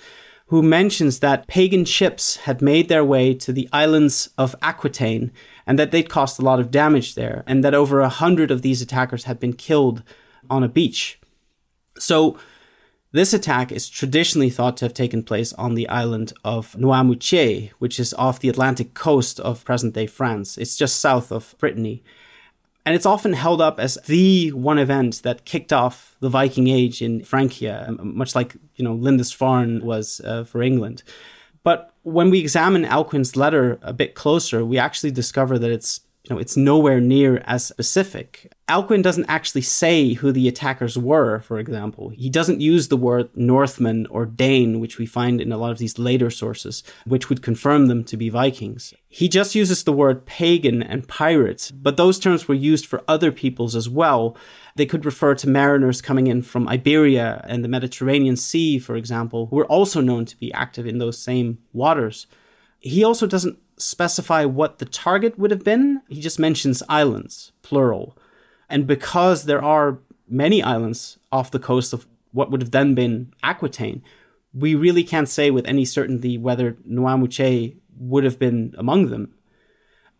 who 0.47 0.61
mentions 0.61 1.19
that 1.19 1.47
pagan 1.47 1.83
ships 1.83 2.37
had 2.37 2.61
made 2.61 2.87
their 2.87 3.03
way 3.03 3.33
to 3.33 3.51
the 3.51 3.67
islands 3.73 4.29
of 4.37 4.55
Aquitaine 4.61 5.31
and 5.65 5.77
that 5.79 5.91
they'd 5.91 6.09
caused 6.09 6.39
a 6.39 6.45
lot 6.45 6.59
of 6.59 6.71
damage 6.71 7.15
there, 7.15 7.43
and 7.47 7.63
that 7.63 7.73
over 7.73 8.01
a 8.01 8.09
hundred 8.09 8.51
of 8.51 8.61
these 8.61 8.81
attackers 8.81 9.25
had 9.25 9.39
been 9.39 9.53
killed 9.53 10.03
on 10.49 10.63
a 10.63 10.69
beach. 10.69 11.19
So, 11.97 12.37
this 13.13 13.33
attack 13.33 13.73
is 13.73 13.89
traditionally 13.89 14.49
thought 14.49 14.77
to 14.77 14.85
have 14.85 14.93
taken 14.93 15.23
place 15.23 15.51
on 15.53 15.75
the 15.75 15.87
island 15.89 16.31
of 16.45 16.73
Noirmoutier, 16.75 17.71
which 17.77 17.99
is 17.99 18.13
off 18.13 18.39
the 18.39 18.47
Atlantic 18.47 18.93
coast 18.93 19.37
of 19.41 19.65
present 19.65 19.93
day 19.93 20.07
France. 20.07 20.57
It's 20.57 20.77
just 20.77 20.99
south 20.99 21.29
of 21.29 21.53
Brittany. 21.57 22.03
And 22.85 22.95
it's 22.95 23.05
often 23.05 23.33
held 23.33 23.61
up 23.61 23.79
as 23.79 23.97
the 24.07 24.51
one 24.53 24.79
event 24.79 25.21
that 25.23 25.45
kicked 25.45 25.73
off 25.73 26.15
the 26.21 26.29
Viking 26.29 26.67
Age 26.69 27.01
in 27.01 27.23
Francia, 27.23 27.93
much 28.01 28.33
like, 28.33 28.55
you 28.75 28.83
know, 28.83 28.95
Lindisfarne 28.95 29.83
was 29.83 30.21
uh, 30.23 30.45
for 30.45 30.63
England. 30.63 31.03
But 31.63 31.93
when 32.03 32.29
we 32.29 32.39
examine 32.39 32.83
Alcuin's 32.83 33.35
letter 33.35 33.79
a 33.81 33.93
bit 33.93 34.15
closer, 34.15 34.65
we 34.65 34.77
actually 34.77 35.11
discover 35.11 35.59
that 35.59 35.71
it's 35.71 36.01
you 36.23 36.35
know 36.35 36.39
it's 36.39 36.55
nowhere 36.55 37.01
near 37.01 37.43
as 37.45 37.65
specific. 37.65 38.51
Alcuin 38.69 39.01
doesn't 39.01 39.25
actually 39.25 39.63
say 39.63 40.13
who 40.13 40.31
the 40.31 40.47
attackers 40.47 40.97
were, 40.97 41.39
for 41.39 41.59
example. 41.59 42.09
He 42.09 42.29
doesn't 42.29 42.61
use 42.61 42.87
the 42.87 42.97
word 42.97 43.29
Northman 43.35 44.05
or 44.07 44.25
Dane, 44.25 44.79
which 44.79 44.97
we 44.97 45.05
find 45.05 45.41
in 45.41 45.51
a 45.51 45.57
lot 45.57 45.71
of 45.71 45.77
these 45.77 45.97
later 45.99 46.29
sources, 46.29 46.83
which 47.05 47.27
would 47.29 47.41
confirm 47.41 47.87
them 47.87 48.03
to 48.05 48.17
be 48.17 48.29
Vikings. 48.29 48.93
He 49.09 49.27
just 49.27 49.55
uses 49.55 49.83
the 49.83 49.91
word 49.91 50.25
pagan 50.25 50.81
and 50.81 51.07
pirate, 51.07 51.71
but 51.75 51.97
those 51.97 52.19
terms 52.19 52.47
were 52.47 52.55
used 52.55 52.85
for 52.85 53.03
other 53.07 53.31
peoples 53.31 53.75
as 53.75 53.89
well, 53.89 54.37
they 54.75 54.85
could 54.85 55.05
refer 55.05 55.35
to 55.35 55.49
mariners 55.49 56.01
coming 56.01 56.27
in 56.27 56.41
from 56.41 56.67
Iberia 56.67 57.43
and 57.47 57.63
the 57.63 57.69
Mediterranean 57.69 58.37
Sea, 58.37 58.79
for 58.79 58.95
example, 58.95 59.47
who 59.47 59.57
were 59.57 59.65
also 59.65 60.01
known 60.01 60.25
to 60.25 60.37
be 60.37 60.53
active 60.53 60.85
in 60.85 60.97
those 60.97 61.17
same 61.17 61.59
waters. 61.73 62.27
He 62.79 63.03
also 63.03 63.27
doesn't 63.27 63.59
specify 63.77 64.45
what 64.45 64.79
the 64.79 64.85
target 64.85 65.37
would 65.37 65.51
have 65.51 65.63
been. 65.63 66.01
He 66.07 66.21
just 66.21 66.39
mentions 66.39 66.83
islands, 66.87 67.51
plural. 67.61 68.17
And 68.69 68.87
because 68.87 69.45
there 69.45 69.63
are 69.63 69.99
many 70.27 70.63
islands 70.63 71.19
off 71.31 71.51
the 71.51 71.59
coast 71.59 71.93
of 71.93 72.07
what 72.31 72.49
would 72.49 72.61
have 72.61 72.71
then 72.71 72.95
been 72.95 73.33
Aquitaine, 73.43 74.01
we 74.53 74.75
really 74.75 75.03
can't 75.03 75.29
say 75.29 75.51
with 75.51 75.65
any 75.65 75.85
certainty 75.85 76.37
whether 76.37 76.73
Noirmoutier 76.89 77.75
would 77.97 78.23
have 78.23 78.39
been 78.39 78.73
among 78.77 79.07
them. 79.07 79.33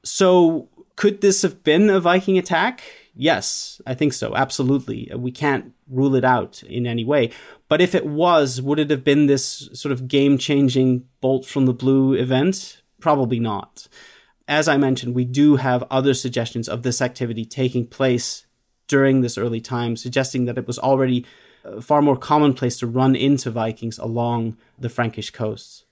So, 0.04 0.70
could 0.96 1.22
this 1.22 1.42
have 1.42 1.64
been 1.64 1.90
a 1.90 2.00
Viking 2.00 2.38
attack? 2.38 2.84
Yes, 3.16 3.82
I 3.86 3.94
think 3.94 4.14
so. 4.14 4.36
Absolutely. 4.36 5.12
We 5.16 5.32
can't 5.32 5.74
rule 5.90 6.16
it 6.16 6.24
out 6.24 6.64
in 6.64 6.88
any 6.88 7.04
way. 7.04 7.32
But 7.68 7.82
if 7.82 7.94
it 7.94 8.06
was, 8.06 8.62
would 8.62 8.80
it 8.80 8.90
have 8.90 9.04
been 9.04 9.26
this 9.26 9.70
sort 9.74 9.92
of 9.92 10.08
game 10.08 10.38
changing 10.38 11.06
bolt 11.20 11.46
from 11.46 11.66
the 11.66 11.74
blue 11.74 12.14
event? 12.14 12.82
Probably 13.00 13.40
not. 13.40 13.88
As 14.48 14.68
I 14.68 14.78
mentioned, 14.78 15.14
we 15.14 15.26
do 15.26 15.58
have 15.58 15.84
other 15.92 16.14
suggestions 16.14 16.70
of 16.70 16.84
this 16.84 17.02
activity 17.02 17.46
taking 17.46 17.86
place 17.86 18.46
during 18.88 19.22
this 19.22 19.38
early 19.38 19.62
time, 19.62 19.96
suggesting 19.96 20.46
that 20.46 20.58
it 20.58 20.68
was 20.68 20.80
already 20.80 21.26
uh, 21.64 21.80
far 21.80 22.02
more 22.02 22.18
commonplace 22.18 22.78
to 22.80 22.88
run 22.88 23.16
into 23.16 23.50
Vikings 23.50 23.98
along 23.98 24.58
the 24.78 24.90
Frankish 24.90 25.30
coasts. 25.30 25.86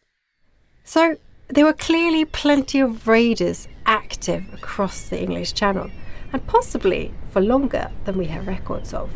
So, 0.84 1.18
there 1.48 1.66
were 1.66 1.74
clearly 1.74 2.26
plenty 2.26 2.80
of 2.80 3.08
raiders 3.08 3.68
active 3.86 4.44
across 4.54 5.10
the 5.10 5.22
English 5.22 5.54
Channel 5.54 5.90
and 6.32 6.46
possibly 6.48 7.14
for 7.32 7.42
longer 7.42 7.92
than 8.06 8.18
we 8.18 8.26
have 8.26 8.48
records 8.48 8.94
of. 8.94 9.10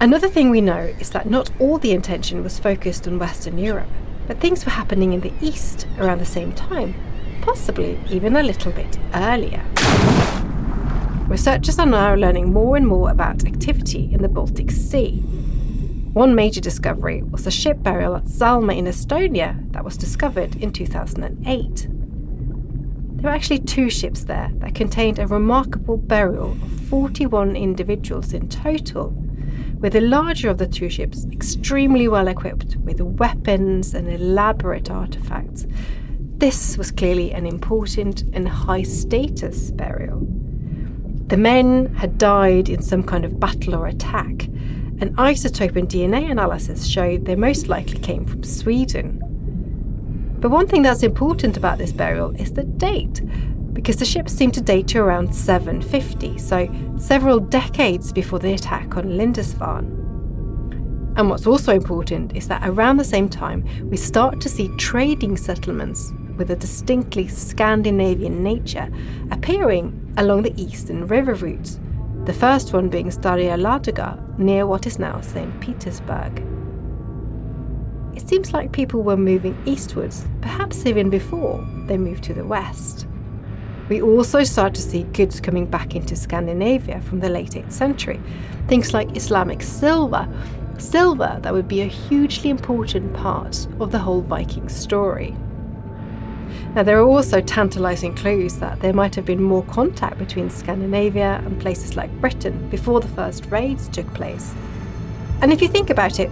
Another 0.00 0.28
thing 0.28 0.50
we 0.50 0.60
know 0.60 0.94
is 1.00 1.10
that 1.10 1.30
not 1.30 1.50
all 1.58 1.78
the 1.78 1.92
intention 1.92 2.42
was 2.42 2.58
focused 2.58 3.08
on 3.08 3.18
Western 3.18 3.56
Europe, 3.58 3.88
but 4.26 4.40
things 4.40 4.64
were 4.64 4.72
happening 4.72 5.12
in 5.12 5.20
the 5.20 5.32
East 5.40 5.86
around 5.98 6.18
the 6.18 6.26
same 6.26 6.52
time, 6.52 6.94
possibly 7.40 7.98
even 8.10 8.36
a 8.36 8.42
little 8.42 8.72
bit 8.72 8.98
earlier. 9.14 9.64
Researchers 11.28 11.78
are 11.78 11.86
now 11.86 12.14
learning 12.14 12.52
more 12.52 12.76
and 12.76 12.86
more 12.86 13.10
about 13.10 13.44
activity 13.46 14.10
in 14.12 14.22
the 14.22 14.28
Baltic 14.28 14.70
Sea. 14.70 15.18
One 16.12 16.34
major 16.34 16.60
discovery 16.60 17.22
was 17.22 17.46
a 17.46 17.50
ship 17.50 17.82
burial 17.82 18.16
at 18.16 18.28
Salme 18.28 18.76
in 18.76 18.84
Estonia 18.86 19.56
that 19.72 19.84
was 19.84 19.96
discovered 19.96 20.56
in 20.56 20.72
2008. 20.72 21.88
There 23.16 23.30
were 23.30 23.34
actually 23.34 23.60
two 23.60 23.88
ships 23.88 24.24
there 24.24 24.50
that 24.58 24.74
contained 24.74 25.18
a 25.18 25.26
remarkable 25.26 25.96
burial 25.96 26.52
of 26.52 26.80
41 26.88 27.56
individuals 27.56 28.34
in 28.34 28.48
total, 28.48 29.10
with 29.80 29.94
the 29.94 30.02
larger 30.02 30.50
of 30.50 30.58
the 30.58 30.66
two 30.66 30.90
ships 30.90 31.26
extremely 31.32 32.08
well 32.08 32.28
equipped 32.28 32.76
with 32.76 33.00
weapons 33.00 33.94
and 33.94 34.08
elaborate 34.08 34.90
artifacts. 34.90 35.66
This 36.36 36.76
was 36.76 36.90
clearly 36.90 37.32
an 37.32 37.46
important 37.46 38.24
and 38.34 38.46
high 38.46 38.82
status 38.82 39.70
burial. 39.70 40.20
The 41.28 41.38
men 41.38 41.94
had 41.94 42.18
died 42.18 42.68
in 42.68 42.82
some 42.82 43.02
kind 43.02 43.24
of 43.24 43.40
battle 43.40 43.74
or 43.74 43.86
attack, 43.86 44.44
and 44.98 45.16
isotope 45.16 45.76
and 45.76 45.88
DNA 45.88 46.30
analysis 46.30 46.86
showed 46.86 47.24
they 47.24 47.34
most 47.34 47.68
likely 47.68 47.98
came 47.98 48.26
from 48.26 48.42
Sweden. 48.42 49.22
But 50.38 50.50
one 50.50 50.66
thing 50.66 50.82
that's 50.82 51.02
important 51.02 51.56
about 51.56 51.78
this 51.78 51.92
burial 51.92 52.30
is 52.40 52.52
the 52.52 52.64
date, 52.64 53.22
because 53.72 53.96
the 53.96 54.04
ships 54.04 54.32
seem 54.32 54.50
to 54.52 54.60
date 54.60 54.88
to 54.88 54.98
around 54.98 55.34
750, 55.34 56.38
so 56.38 56.68
several 56.98 57.40
decades 57.40 58.12
before 58.12 58.38
the 58.38 58.52
attack 58.52 58.96
on 58.96 59.16
Lindisfarne. 59.16 59.92
And 61.16 61.30
what's 61.30 61.46
also 61.46 61.72
important 61.72 62.36
is 62.36 62.46
that 62.48 62.68
around 62.68 62.98
the 62.98 63.04
same 63.04 63.28
time, 63.28 63.64
we 63.88 63.96
start 63.96 64.40
to 64.42 64.48
see 64.50 64.68
trading 64.76 65.36
settlements 65.36 66.12
with 66.36 66.50
a 66.50 66.56
distinctly 66.56 67.26
Scandinavian 67.28 68.42
nature 68.42 68.90
appearing 69.30 70.14
along 70.18 70.42
the 70.42 70.60
eastern 70.60 71.06
river 71.06 71.34
routes, 71.34 71.80
the 72.24 72.34
first 72.34 72.74
one 72.74 72.90
being 72.90 73.08
Staraya 73.08 73.58
Ladoga 73.58 74.38
near 74.38 74.66
what 74.66 74.86
is 74.86 74.98
now 74.98 75.20
St. 75.22 75.60
Petersburg. 75.60 76.55
It 78.16 78.26
seems 78.26 78.54
like 78.54 78.72
people 78.72 79.02
were 79.02 79.16
moving 79.16 79.56
eastwards, 79.66 80.26
perhaps 80.40 80.86
even 80.86 81.10
before 81.10 81.64
they 81.86 81.98
moved 81.98 82.24
to 82.24 82.34
the 82.34 82.46
west. 82.46 83.06
We 83.90 84.00
also 84.02 84.42
start 84.42 84.74
to 84.74 84.82
see 84.82 85.02
goods 85.02 85.38
coming 85.38 85.66
back 85.66 85.94
into 85.94 86.16
Scandinavia 86.16 87.02
from 87.02 87.20
the 87.20 87.28
late 87.28 87.50
8th 87.50 87.70
century, 87.70 88.20
things 88.68 88.94
like 88.94 89.16
Islamic 89.16 89.62
silver 89.62 90.26
silver 90.78 91.38
that 91.42 91.52
would 91.52 91.68
be 91.68 91.80
a 91.80 91.86
hugely 91.86 92.50
important 92.50 93.12
part 93.14 93.66
of 93.80 93.92
the 93.92 93.98
whole 93.98 94.20
Viking 94.20 94.68
story. 94.68 95.34
Now, 96.74 96.82
there 96.82 96.98
are 96.98 97.06
also 97.06 97.40
tantalising 97.40 98.14
clues 98.14 98.56
that 98.56 98.80
there 98.80 98.92
might 98.92 99.14
have 99.14 99.24
been 99.24 99.42
more 99.42 99.64
contact 99.64 100.18
between 100.18 100.50
Scandinavia 100.50 101.40
and 101.44 101.60
places 101.60 101.96
like 101.96 102.10
Britain 102.20 102.68
before 102.68 103.00
the 103.00 103.08
first 103.08 103.46
raids 103.46 103.88
took 103.88 104.12
place. 104.14 104.54
And 105.40 105.52
if 105.52 105.62
you 105.62 105.68
think 105.68 105.90
about 105.90 106.20
it, 106.20 106.30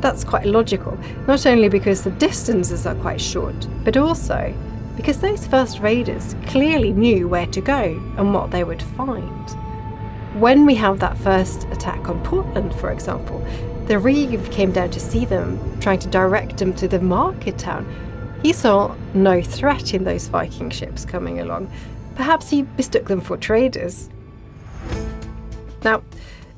that's 0.00 0.24
quite 0.24 0.46
logical, 0.46 0.98
not 1.26 1.46
only 1.46 1.68
because 1.68 2.02
the 2.02 2.10
distances 2.12 2.86
are 2.86 2.94
quite 2.96 3.20
short, 3.20 3.66
but 3.84 3.96
also 3.96 4.54
because 4.96 5.20
those 5.20 5.46
first 5.46 5.80
raiders 5.80 6.34
clearly 6.46 6.92
knew 6.92 7.26
where 7.26 7.46
to 7.46 7.60
go 7.60 7.82
and 8.18 8.34
what 8.34 8.50
they 8.50 8.64
would 8.64 8.82
find. 8.82 9.50
When 10.38 10.66
we 10.66 10.74
have 10.76 11.00
that 11.00 11.16
first 11.18 11.64
attack 11.72 12.08
on 12.08 12.22
Portland, 12.22 12.74
for 12.74 12.90
example, 12.90 13.44
the 13.86 13.98
Reeve 13.98 14.50
came 14.50 14.72
down 14.72 14.90
to 14.90 15.00
see 15.00 15.24
them, 15.24 15.58
trying 15.80 15.98
to 16.00 16.08
direct 16.08 16.58
them 16.58 16.72
to 16.74 16.86
the 16.86 17.00
market 17.00 17.58
town. 17.58 17.86
He 18.42 18.52
saw 18.52 18.94
no 19.14 19.42
threat 19.42 19.94
in 19.94 20.04
those 20.04 20.28
Viking 20.28 20.70
ships 20.70 21.04
coming 21.04 21.40
along. 21.40 21.72
Perhaps 22.14 22.50
he 22.50 22.62
mistook 22.76 23.08
them 23.08 23.20
for 23.20 23.36
traders. 23.36 24.08
Now, 25.82 26.02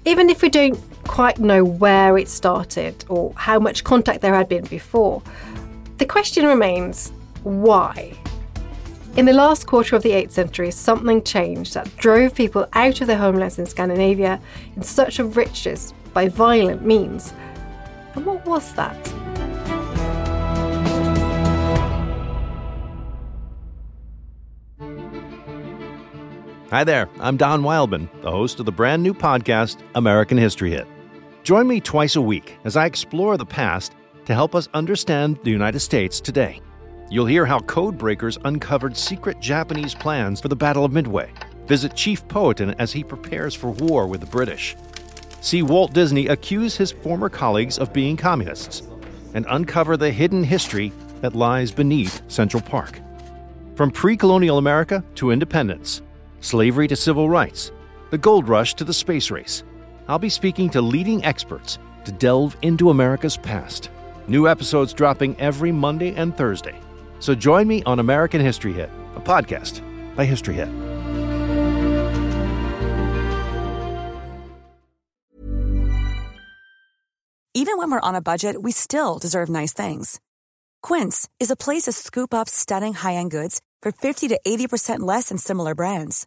even 0.05 0.29
if 0.29 0.43
we 0.43 0.51
don't 0.51 0.79
quite 1.05 1.39
know 1.39 1.65
where 1.65 2.19
it 2.19 2.29
started 2.29 3.05
or 3.09 3.33
how 3.37 3.59
much 3.59 3.85
contact 3.85 4.21
there 4.21 4.35
had 4.35 4.49
been 4.49 4.65
before, 4.65 5.23
the 5.99 6.07
question 6.07 6.47
remains 6.47 7.13
why? 7.43 8.17
In 9.17 9.27
the 9.27 9.33
last 9.33 9.67
quarter 9.67 9.95
of 9.95 10.03
the 10.03 10.11
8th 10.11 10.31
century, 10.31 10.71
something 10.71 11.23
changed 11.23 11.75
that 11.75 11.95
drove 11.99 12.35
people 12.35 12.67
out 12.73 13.01
of 13.01 13.07
their 13.07 13.19
homelands 13.19 13.59
in 13.59 13.67
Scandinavia 13.67 14.41
in 14.75 14.83
search 14.83 15.19
of 15.19 15.37
riches 15.37 15.93
by 16.15 16.29
violent 16.29 16.83
means. 16.85 17.35
And 18.15 18.25
what 18.25 18.45
was 18.47 18.73
that? 18.75 19.22
Hi 26.73 26.85
there, 26.85 27.11
I'm 27.21 27.37
Don 27.37 27.63
Wildman, 27.63 28.09
the 28.23 28.31
host 28.31 28.59
of 28.59 28.65
the 28.65 28.73
brand 28.73 29.03
new 29.03 29.13
podcast, 29.13 29.77
American 29.95 30.39
History 30.39 30.71
Hit. 30.71 30.87
Join 31.43 31.69
me 31.69 31.83
twice 31.83 32.17
a 32.17 32.23
week 32.23 32.57
as 32.65 32.79
I 32.79 32.87
explore 32.87 33.37
the 33.37 33.45
past 33.45 33.93
to 34.25 34.33
help 34.33 34.55
us 34.55 34.71
understand 34.73 35.39
the 35.45 35.51
United 35.51 35.81
States 35.81 36.19
today. 36.19 36.63
You'll 37.11 37.27
hear 37.27 37.45
how 37.45 37.61
code 37.61 37.99
breakers 37.99 38.39
uncovered 38.47 38.97
secret 38.97 39.39
Japanese 39.39 39.95
plans 39.95 40.41
for 40.41 40.49
the 40.49 40.57
Battle 40.57 40.87
of 40.87 40.95
Midway. 40.95 41.31
Visit 41.67 41.95
Chief 41.95 42.27
Powhatan 42.27 42.75
as 42.79 42.91
he 42.91 43.05
prepares 43.05 43.55
for 43.55 43.71
war 43.73 44.07
with 44.07 44.21
the 44.21 44.27
British 44.27 44.75
see 45.43 45.63
Walt 45.63 45.93
Disney 45.93 46.29
accuse 46.29 46.75
his 46.75 46.93
former 46.93 47.29
colleagues 47.29 47.79
of 47.79 47.93
being 47.93 48.17
communists 48.17 48.83
and 49.35 49.45
uncover 49.51 49.99
the 49.99 50.11
hidden 50.11 50.43
history 50.43 50.91
that 51.21 51.35
lies 51.35 51.71
beneath 51.71 52.23
Central 52.29 52.63
Park. 52.63 52.99
From 53.75 53.91
pre 53.91 54.17
colonial 54.17 54.57
America 54.57 55.05
to 55.17 55.33
independence, 55.33 56.01
slavery 56.43 56.87
to 56.89 56.97
civil 56.97 57.31
rights, 57.31 57.73
the 58.11 58.19
gold 58.19 58.49
rush 58.49 58.75
to 58.75 58.85
the 58.85 58.93
space 58.93 59.31
race, 59.31 59.65
I'll 60.09 60.19
be 60.19 60.29
speaking 60.29 60.69
to 60.71 60.83
leading 60.83 61.25
experts 61.25 61.79
to 62.05 62.13
delve 62.13 62.57
into 62.61 62.91
America's 62.91 63.37
past. 63.39 63.89
New 64.29 64.47
episodes 64.47 64.93
dropping 64.93 65.41
every 65.41 65.73
Monday 65.73 66.15
and 66.15 66.37
Thursday. 66.37 66.79
So 67.21 67.35
join 67.35 67.67
me 67.67 67.83
on 67.85 68.01
American 68.01 68.41
History 68.41 68.73
Hit, 68.73 68.91
a 69.17 69.21
podcast 69.21 69.81
by 70.15 70.25
History 70.25 70.55
Hit. 70.55 70.69
Even 77.55 77.79
when 77.79 77.91
we're 77.91 78.09
on 78.09 78.15
a 78.15 78.21
budget, 78.21 78.61
we 78.61 78.73
still 78.73 79.19
deserve 79.19 79.49
nice 79.49 79.73
things. 79.73 80.21
Quince 80.83 81.29
is 81.39 81.51
a 81.51 81.57
place 81.57 81.83
to 81.83 81.93
scoop 81.93 82.35
up 82.35 82.49
stunning 82.49 82.93
high 82.95 83.15
end 83.15 83.31
goods 83.31 83.61
for 83.83 83.93
50 83.93 84.29
to 84.29 84.41
80% 84.47 85.01
less 85.01 85.29
than 85.29 85.39
similar 85.39 85.75
brands. 85.75 86.27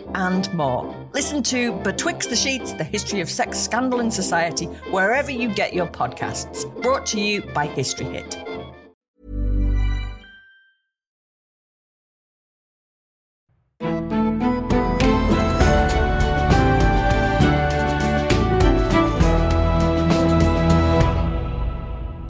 and 0.15 0.53
more. 0.53 0.95
Listen 1.13 1.43
to 1.43 1.73
Betwixt 1.79 2.29
the 2.29 2.35
Sheets, 2.35 2.73
the 2.73 2.83
history 2.83 3.21
of 3.21 3.29
sex 3.29 3.59
scandal 3.59 3.99
in 3.99 4.11
society, 4.11 4.65
wherever 4.91 5.31
you 5.31 5.53
get 5.53 5.73
your 5.73 5.87
podcasts. 5.87 6.65
Brought 6.81 7.05
to 7.07 7.19
you 7.19 7.41
by 7.53 7.67
History 7.67 8.05
Hit. 8.05 8.37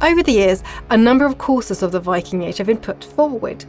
Over 0.03 0.23
the 0.23 0.31
years, 0.31 0.63
a 0.89 0.97
number 0.97 1.25
of 1.25 1.37
courses 1.37 1.81
of 1.81 1.91
the 1.91 1.99
Viking 1.99 2.41
Age 2.41 2.57
have 2.57 2.67
been 2.67 2.77
put 2.77 3.03
forward. 3.03 3.63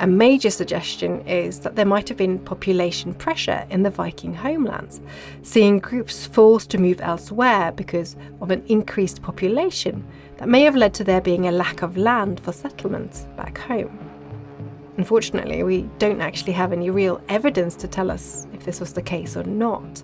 A 0.00 0.06
major 0.08 0.50
suggestion 0.50 1.26
is 1.26 1.60
that 1.60 1.76
there 1.76 1.86
might 1.86 2.08
have 2.08 2.18
been 2.18 2.40
population 2.40 3.14
pressure 3.14 3.64
in 3.70 3.84
the 3.84 3.90
Viking 3.90 4.34
homelands, 4.34 5.00
seeing 5.42 5.78
groups 5.78 6.26
forced 6.26 6.70
to 6.70 6.78
move 6.78 7.00
elsewhere 7.00 7.70
because 7.70 8.16
of 8.40 8.50
an 8.50 8.64
increased 8.66 9.22
population 9.22 10.04
that 10.38 10.48
may 10.48 10.62
have 10.62 10.74
led 10.74 10.94
to 10.94 11.04
there 11.04 11.20
being 11.20 11.46
a 11.46 11.52
lack 11.52 11.82
of 11.82 11.96
land 11.96 12.40
for 12.40 12.52
settlements 12.52 13.26
back 13.36 13.56
home. 13.58 13.98
Unfortunately, 14.96 15.62
we 15.62 15.82
don't 15.98 16.20
actually 16.20 16.52
have 16.52 16.72
any 16.72 16.90
real 16.90 17.20
evidence 17.28 17.76
to 17.76 17.88
tell 17.88 18.10
us 18.10 18.46
if 18.52 18.64
this 18.64 18.80
was 18.80 18.92
the 18.92 19.02
case 19.02 19.36
or 19.36 19.44
not. 19.44 20.02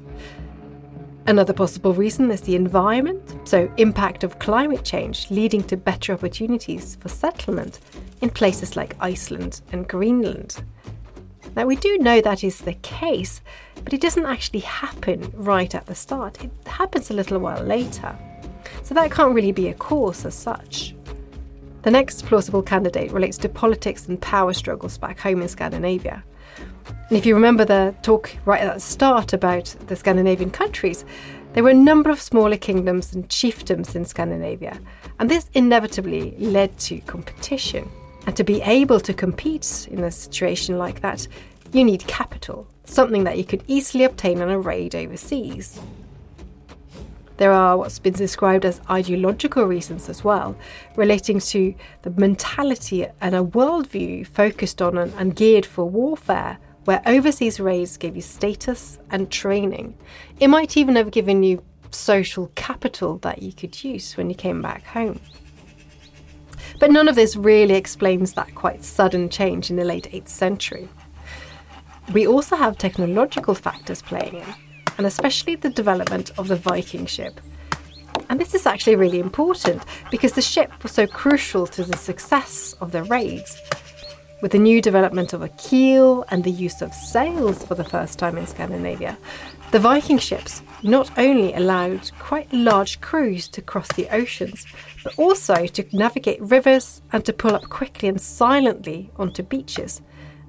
Another 1.26 1.52
possible 1.52 1.94
reason 1.94 2.30
is 2.30 2.40
the 2.40 2.56
environment, 2.56 3.36
so 3.44 3.72
impact 3.76 4.24
of 4.24 4.38
climate 4.38 4.84
change 4.84 5.30
leading 5.30 5.62
to 5.64 5.76
better 5.76 6.12
opportunities 6.12 6.96
for 6.96 7.08
settlement 7.08 7.80
in 8.20 8.30
places 8.30 8.74
like 8.74 8.96
Iceland 9.00 9.60
and 9.70 9.86
Greenland. 9.86 10.64
Now, 11.56 11.66
we 11.66 11.76
do 11.76 11.98
know 11.98 12.20
that 12.20 12.42
is 12.42 12.60
the 12.60 12.74
case, 12.74 13.42
but 13.82 13.92
it 13.92 14.00
doesn't 14.00 14.26
actually 14.26 14.60
happen 14.60 15.32
right 15.34 15.74
at 15.74 15.86
the 15.86 15.94
start. 15.94 16.42
It 16.42 16.50
happens 16.66 17.10
a 17.10 17.14
little 17.14 17.38
while 17.38 17.62
later. 17.62 18.16
So 18.82 18.94
that 18.94 19.10
can't 19.10 19.34
really 19.34 19.52
be 19.52 19.68
a 19.68 19.74
cause 19.74 20.24
as 20.24 20.34
such. 20.34 20.94
The 21.82 21.90
next 21.90 22.26
plausible 22.26 22.62
candidate 22.62 23.10
relates 23.10 23.38
to 23.38 23.48
politics 23.48 24.06
and 24.08 24.20
power 24.20 24.52
struggles 24.52 24.98
back 24.98 25.18
home 25.18 25.42
in 25.42 25.48
Scandinavia. 25.48 26.24
And 26.90 27.18
if 27.18 27.26
you 27.26 27.34
remember 27.34 27.64
the 27.64 27.94
talk 28.02 28.36
right 28.44 28.60
at 28.60 28.74
the 28.74 28.80
start 28.80 29.32
about 29.32 29.74
the 29.86 29.96
Scandinavian 29.96 30.50
countries, 30.50 31.04
there 31.52 31.64
were 31.64 31.70
a 31.70 31.74
number 31.74 32.10
of 32.10 32.20
smaller 32.20 32.56
kingdoms 32.56 33.12
and 33.12 33.28
chiefdoms 33.28 33.96
in 33.96 34.04
Scandinavia, 34.04 34.78
and 35.18 35.28
this 35.28 35.50
inevitably 35.54 36.36
led 36.38 36.78
to 36.78 37.00
competition. 37.00 37.90
And 38.26 38.36
to 38.36 38.44
be 38.44 38.62
able 38.62 39.00
to 39.00 39.12
compete 39.12 39.88
in 39.90 40.04
a 40.04 40.10
situation 40.10 40.78
like 40.78 41.00
that, 41.00 41.26
you 41.72 41.84
need 41.84 42.06
capital, 42.06 42.68
something 42.84 43.24
that 43.24 43.38
you 43.38 43.44
could 43.44 43.64
easily 43.66 44.04
obtain 44.04 44.40
on 44.42 44.50
a 44.50 44.60
raid 44.60 44.94
overseas. 44.94 45.80
There 47.38 47.52
are 47.52 47.78
what's 47.78 47.98
been 47.98 48.12
described 48.12 48.66
as 48.66 48.82
ideological 48.90 49.64
reasons 49.64 50.08
as 50.10 50.22
well, 50.22 50.54
relating 50.94 51.40
to 51.40 51.74
the 52.02 52.10
mentality 52.10 53.06
and 53.20 53.34
a 53.34 53.42
worldview 53.42 54.26
focused 54.26 54.82
on 54.82 54.98
and 54.98 55.34
geared 55.34 55.64
for 55.64 55.86
warfare, 55.86 56.58
where 56.90 57.02
overseas 57.06 57.60
raids 57.60 57.96
gave 57.96 58.16
you 58.16 58.20
status 58.20 58.98
and 59.12 59.30
training. 59.30 59.96
It 60.40 60.48
might 60.48 60.76
even 60.76 60.96
have 60.96 61.12
given 61.12 61.44
you 61.44 61.62
social 61.92 62.50
capital 62.56 63.18
that 63.18 63.42
you 63.42 63.52
could 63.52 63.84
use 63.84 64.16
when 64.16 64.28
you 64.28 64.34
came 64.34 64.60
back 64.60 64.82
home. 64.82 65.20
But 66.80 66.90
none 66.90 67.06
of 67.06 67.14
this 67.14 67.36
really 67.36 67.74
explains 67.74 68.32
that 68.32 68.56
quite 68.56 68.82
sudden 68.82 69.28
change 69.28 69.70
in 69.70 69.76
the 69.76 69.84
late 69.84 70.10
8th 70.10 70.30
century. 70.30 70.88
We 72.12 72.26
also 72.26 72.56
have 72.56 72.76
technological 72.76 73.54
factors 73.54 74.02
playing 74.02 74.34
in 74.34 74.54
and 74.98 75.06
especially 75.06 75.54
the 75.54 75.70
development 75.70 76.32
of 76.38 76.48
the 76.48 76.56
Viking 76.56 77.06
ship. 77.06 77.40
And 78.28 78.40
this 78.40 78.52
is 78.52 78.66
actually 78.66 78.96
really 78.96 79.20
important 79.20 79.84
because 80.10 80.32
the 80.32 80.42
ship 80.42 80.82
was 80.82 80.90
so 80.90 81.06
crucial 81.06 81.68
to 81.68 81.84
the 81.84 81.96
success 81.96 82.74
of 82.80 82.90
the 82.90 83.04
raids. 83.04 83.60
With 84.42 84.52
the 84.52 84.58
new 84.58 84.80
development 84.80 85.34
of 85.34 85.42
a 85.42 85.50
keel 85.50 86.24
and 86.30 86.42
the 86.42 86.50
use 86.50 86.80
of 86.80 86.94
sails 86.94 87.62
for 87.62 87.74
the 87.74 87.84
first 87.84 88.18
time 88.18 88.38
in 88.38 88.46
Scandinavia, 88.46 89.18
the 89.70 89.78
Viking 89.78 90.16
ships 90.16 90.62
not 90.82 91.10
only 91.18 91.52
allowed 91.52 92.10
quite 92.18 92.50
large 92.50 93.02
crews 93.02 93.48
to 93.48 93.60
cross 93.60 93.88
the 93.88 94.08
oceans, 94.08 94.66
but 95.04 95.18
also 95.18 95.66
to 95.66 95.96
navigate 95.96 96.40
rivers 96.40 97.02
and 97.12 97.22
to 97.26 97.34
pull 97.34 97.54
up 97.54 97.68
quickly 97.68 98.08
and 98.08 98.18
silently 98.18 99.10
onto 99.16 99.42
beaches 99.42 100.00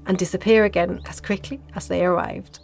and 0.05 0.17
disappear 0.17 0.63
again 0.63 1.01
as 1.09 1.19
quickly 1.19 1.59
as 1.75 1.89
they 1.89 2.05
arrived. 2.05 2.59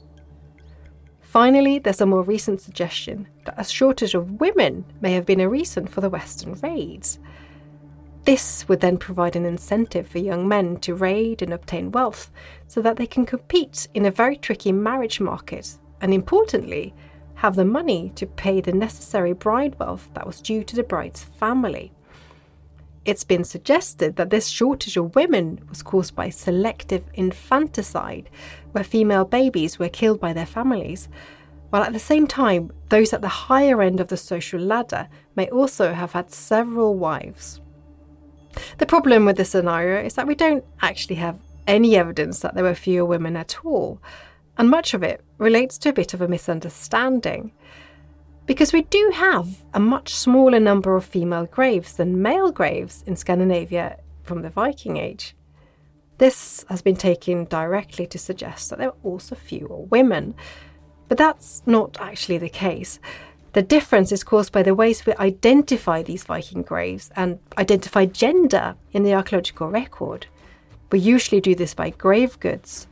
Finally, 1.19 1.77
there's 1.79 1.99
a 1.99 2.05
more 2.05 2.23
recent 2.23 2.61
suggestion 2.61 3.27
that 3.45 3.59
a 3.59 3.65
shortage 3.65 4.15
of 4.15 4.39
women 4.39 4.85
may 5.01 5.11
have 5.11 5.25
been 5.25 5.41
a 5.41 5.49
reason 5.49 5.85
for 5.85 5.99
the 5.99 6.09
Western 6.09 6.53
raids. 6.61 7.19
This 8.27 8.67
would 8.67 8.81
then 8.81 8.97
provide 8.97 9.37
an 9.37 9.45
incentive 9.45 10.05
for 10.05 10.17
young 10.17 10.49
men 10.49 10.81
to 10.81 10.93
raid 10.93 11.41
and 11.41 11.53
obtain 11.53 11.93
wealth 11.93 12.29
so 12.67 12.81
that 12.81 12.97
they 12.97 13.07
can 13.07 13.25
compete 13.25 13.87
in 13.93 14.05
a 14.05 14.11
very 14.11 14.35
tricky 14.35 14.73
marriage 14.73 15.21
market 15.21 15.77
and, 16.01 16.13
importantly, 16.13 16.93
have 17.35 17.55
the 17.55 17.63
money 17.63 18.11
to 18.15 18.25
pay 18.27 18.59
the 18.59 18.73
necessary 18.73 19.31
bride 19.31 19.79
wealth 19.79 20.09
that 20.13 20.27
was 20.27 20.41
due 20.41 20.61
to 20.65 20.75
the 20.75 20.83
bride's 20.83 21.23
family. 21.23 21.93
It's 23.05 23.23
been 23.23 23.45
suggested 23.45 24.17
that 24.17 24.29
this 24.29 24.49
shortage 24.49 24.97
of 24.97 25.15
women 25.15 25.61
was 25.69 25.81
caused 25.81 26.13
by 26.13 26.29
selective 26.29 27.05
infanticide, 27.13 28.29
where 28.73 28.83
female 28.83 29.23
babies 29.23 29.79
were 29.79 29.87
killed 29.87 30.19
by 30.19 30.33
their 30.33 30.45
families, 30.45 31.07
while 31.69 31.83
at 31.83 31.93
the 31.93 31.97
same 31.97 32.27
time, 32.27 32.73
those 32.89 33.13
at 33.13 33.21
the 33.21 33.47
higher 33.47 33.81
end 33.81 34.01
of 34.01 34.09
the 34.09 34.17
social 34.17 34.59
ladder 34.59 35.07
may 35.37 35.47
also 35.49 35.93
have 35.93 36.11
had 36.11 36.29
several 36.29 36.95
wives. 36.95 37.61
The 38.77 38.85
problem 38.85 39.25
with 39.25 39.37
this 39.37 39.49
scenario 39.49 40.03
is 40.03 40.15
that 40.15 40.27
we 40.27 40.35
don't 40.35 40.63
actually 40.81 41.15
have 41.15 41.39
any 41.67 41.97
evidence 41.97 42.39
that 42.39 42.55
there 42.55 42.63
were 42.63 42.75
fewer 42.75 43.05
women 43.05 43.35
at 43.35 43.65
all, 43.65 44.01
and 44.57 44.69
much 44.69 44.93
of 44.93 45.03
it 45.03 45.21
relates 45.37 45.77
to 45.79 45.89
a 45.89 45.93
bit 45.93 46.13
of 46.13 46.21
a 46.21 46.27
misunderstanding. 46.27 47.51
Because 48.45 48.71
we 48.71 48.83
do 48.83 49.11
have 49.13 49.65
a 49.73 49.79
much 49.79 50.15
smaller 50.15 50.59
number 50.59 50.95
of 50.95 51.03
female 51.03 51.45
graves 51.45 51.93
than 51.93 52.21
male 52.21 52.51
graves 52.51 53.03
in 53.05 53.17
Scandinavia 53.17 53.97
from 54.23 54.41
the 54.41 54.49
Viking 54.49 54.97
Age. 54.97 55.35
This 56.17 56.65
has 56.69 56.81
been 56.81 56.95
taken 56.95 57.45
directly 57.45 58.07
to 58.07 58.17
suggest 58.17 58.69
that 58.69 58.79
there 58.79 58.89
were 58.89 59.11
also 59.11 59.35
fewer 59.35 59.77
women. 59.77 60.33
But 61.09 61.17
that's 61.17 61.61
not 61.65 61.97
actually 61.99 62.37
the 62.37 62.49
case. 62.49 62.99
The 63.57 63.63
difference 63.63 64.11
is 64.11 64.23
caused 64.23 64.51
by 64.51 64.61
the 64.61 64.75
ways 64.75 65.03
we 65.03 65.15
identify 65.15 66.03
these 66.03 66.23
Viking 66.23 66.61
graves 66.61 67.09
and 67.15 67.39
identify 67.57 68.05
gender 68.05 68.75
in 68.91 69.01
the 69.01 69.15
archaeological 69.15 69.67
record. 69.67 70.27
We 70.91 70.99
usually 70.99 71.41
do 71.41 71.55
this 71.55 71.73
by 71.73 71.89
grave 71.89 72.39
goods. 72.39 72.85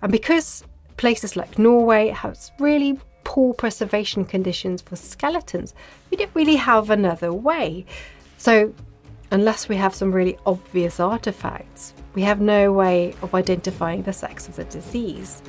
And 0.00 0.10
because 0.10 0.64
places 0.96 1.36
like 1.36 1.58
Norway 1.58 2.08
have 2.08 2.38
really 2.58 2.98
poor 3.24 3.52
preservation 3.52 4.24
conditions 4.24 4.80
for 4.80 4.96
skeletons, 4.96 5.74
we 6.10 6.16
don't 6.16 6.34
really 6.34 6.56
have 6.56 6.88
another 6.88 7.30
way. 7.34 7.84
So, 8.38 8.72
unless 9.30 9.68
we 9.68 9.76
have 9.76 9.94
some 9.94 10.12
really 10.12 10.38
obvious 10.46 10.98
artifacts, 10.98 11.92
we 12.14 12.22
have 12.22 12.40
no 12.40 12.72
way 12.72 13.12
of 13.20 13.34
identifying 13.34 14.04
the 14.04 14.14
sex 14.14 14.48
of 14.48 14.56
the 14.56 14.64
disease. 14.64 15.42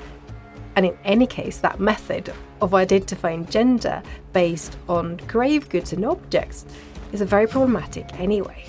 And 0.75 0.85
in 0.85 0.97
any 1.03 1.27
case, 1.27 1.57
that 1.59 1.79
method 1.79 2.33
of 2.61 2.73
identifying 2.73 3.45
gender 3.47 4.01
based 4.33 4.77
on 4.87 5.17
grave 5.27 5.69
goods 5.69 5.93
and 5.93 6.05
objects 6.05 6.65
is 7.11 7.21
very 7.21 7.47
problematic 7.47 8.07
anyway. 8.19 8.65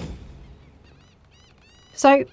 So, 1.94 2.24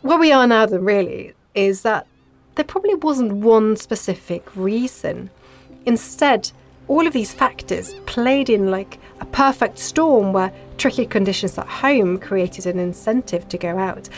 where 0.00 0.18
we 0.18 0.32
are 0.32 0.46
now, 0.46 0.66
then, 0.66 0.84
really, 0.84 1.34
is 1.54 1.82
that 1.82 2.06
there 2.54 2.64
probably 2.64 2.94
wasn't 2.94 3.32
one 3.32 3.76
specific 3.76 4.56
reason. 4.56 5.30
Instead, 5.84 6.50
all 6.88 7.06
of 7.06 7.12
these 7.12 7.32
factors 7.32 7.94
played 8.06 8.50
in 8.50 8.70
like 8.70 8.98
a 9.20 9.26
perfect 9.26 9.78
storm 9.78 10.32
where 10.32 10.52
tricky 10.78 11.06
conditions 11.06 11.56
at 11.58 11.66
home 11.66 12.18
created 12.18 12.66
an 12.66 12.78
incentive 12.78 13.48
to 13.48 13.58
go 13.58 13.78
out. 13.78 14.08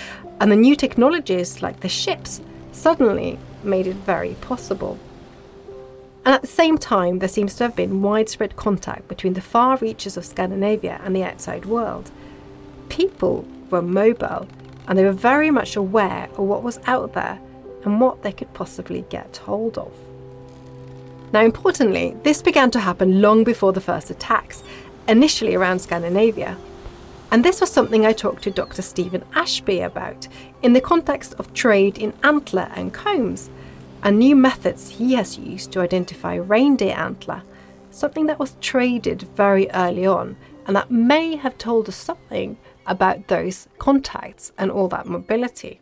And 0.40 0.50
the 0.50 0.57
new 0.57 0.74
technologies, 0.76 1.62
like 1.62 1.80
the 1.80 1.88
ships, 1.88 2.40
suddenly 2.74 3.38
made 3.62 3.87
it 3.87 3.96
very 3.96 4.34
possible. 4.40 4.98
And 6.24 6.34
at 6.34 6.40
the 6.40 6.46
same 6.46 6.78
time, 6.78 7.18
there 7.18 7.28
seems 7.28 7.54
to 7.56 7.64
have 7.64 7.76
been 7.76 8.02
widespread 8.02 8.56
contact 8.56 9.08
between 9.08 9.34
the 9.34 9.40
far 9.40 9.76
reaches 9.76 10.16
of 10.16 10.24
Scandinavia 10.24 11.00
and 11.04 11.14
the 11.14 11.24
outside 11.24 11.66
world. 11.66 12.10
People 12.88 13.46
were 13.70 13.82
mobile 13.82 14.48
and 14.87 14.98
they 14.98 15.04
were 15.04 15.12
very 15.12 15.50
much 15.50 15.76
aware 15.76 16.28
of 16.32 16.38
what 16.38 16.62
was 16.62 16.80
out 16.87 17.12
there 17.12 17.38
and 17.84 18.00
what 18.00 18.22
they 18.22 18.32
could 18.32 18.52
possibly 18.54 19.04
get 19.10 19.37
hold 19.38 19.76
of. 19.76 19.92
Now, 21.32 21.42
importantly, 21.42 22.16
this 22.22 22.40
began 22.40 22.70
to 22.70 22.80
happen 22.80 23.20
long 23.20 23.44
before 23.44 23.72
the 23.72 23.80
first 23.80 24.10
attacks, 24.10 24.62
initially 25.08 25.54
around 25.54 25.80
Scandinavia. 25.80 26.56
And 27.30 27.44
this 27.44 27.60
was 27.60 27.70
something 27.70 28.06
I 28.06 28.12
talked 28.12 28.44
to 28.44 28.50
Dr. 28.50 28.82
Stephen 28.82 29.24
Ashby 29.34 29.80
about 29.80 30.28
in 30.64 30.72
the 30.72 30.81
context 30.81 31.35
of 31.35 31.53
trade 31.53 31.98
in 31.98 32.14
antler 32.22 32.70
and 32.74 32.94
combs, 32.94 33.50
and 34.03 34.18
new 34.18 34.35
methods 34.35 34.88
he 34.88 35.12
has 35.12 35.37
used 35.37 35.70
to 35.70 35.81
identify 35.81 36.37
reindeer 36.37 36.94
antler, 36.96 37.42
something 37.90 38.24
that 38.24 38.38
was 38.38 38.57
traded 38.62 39.20
very 39.37 39.70
early 39.72 40.07
on, 40.07 40.35
and 40.66 40.74
that 40.74 40.90
may 40.90 41.37
have 41.37 41.59
told 41.59 41.87
us 41.87 41.96
something 41.96 42.57
about 42.87 43.29
those 43.29 43.68
contacts 43.77 44.53
and 44.57 44.70
all 44.70 44.88
that 44.88 45.07
mobility. 45.07 45.81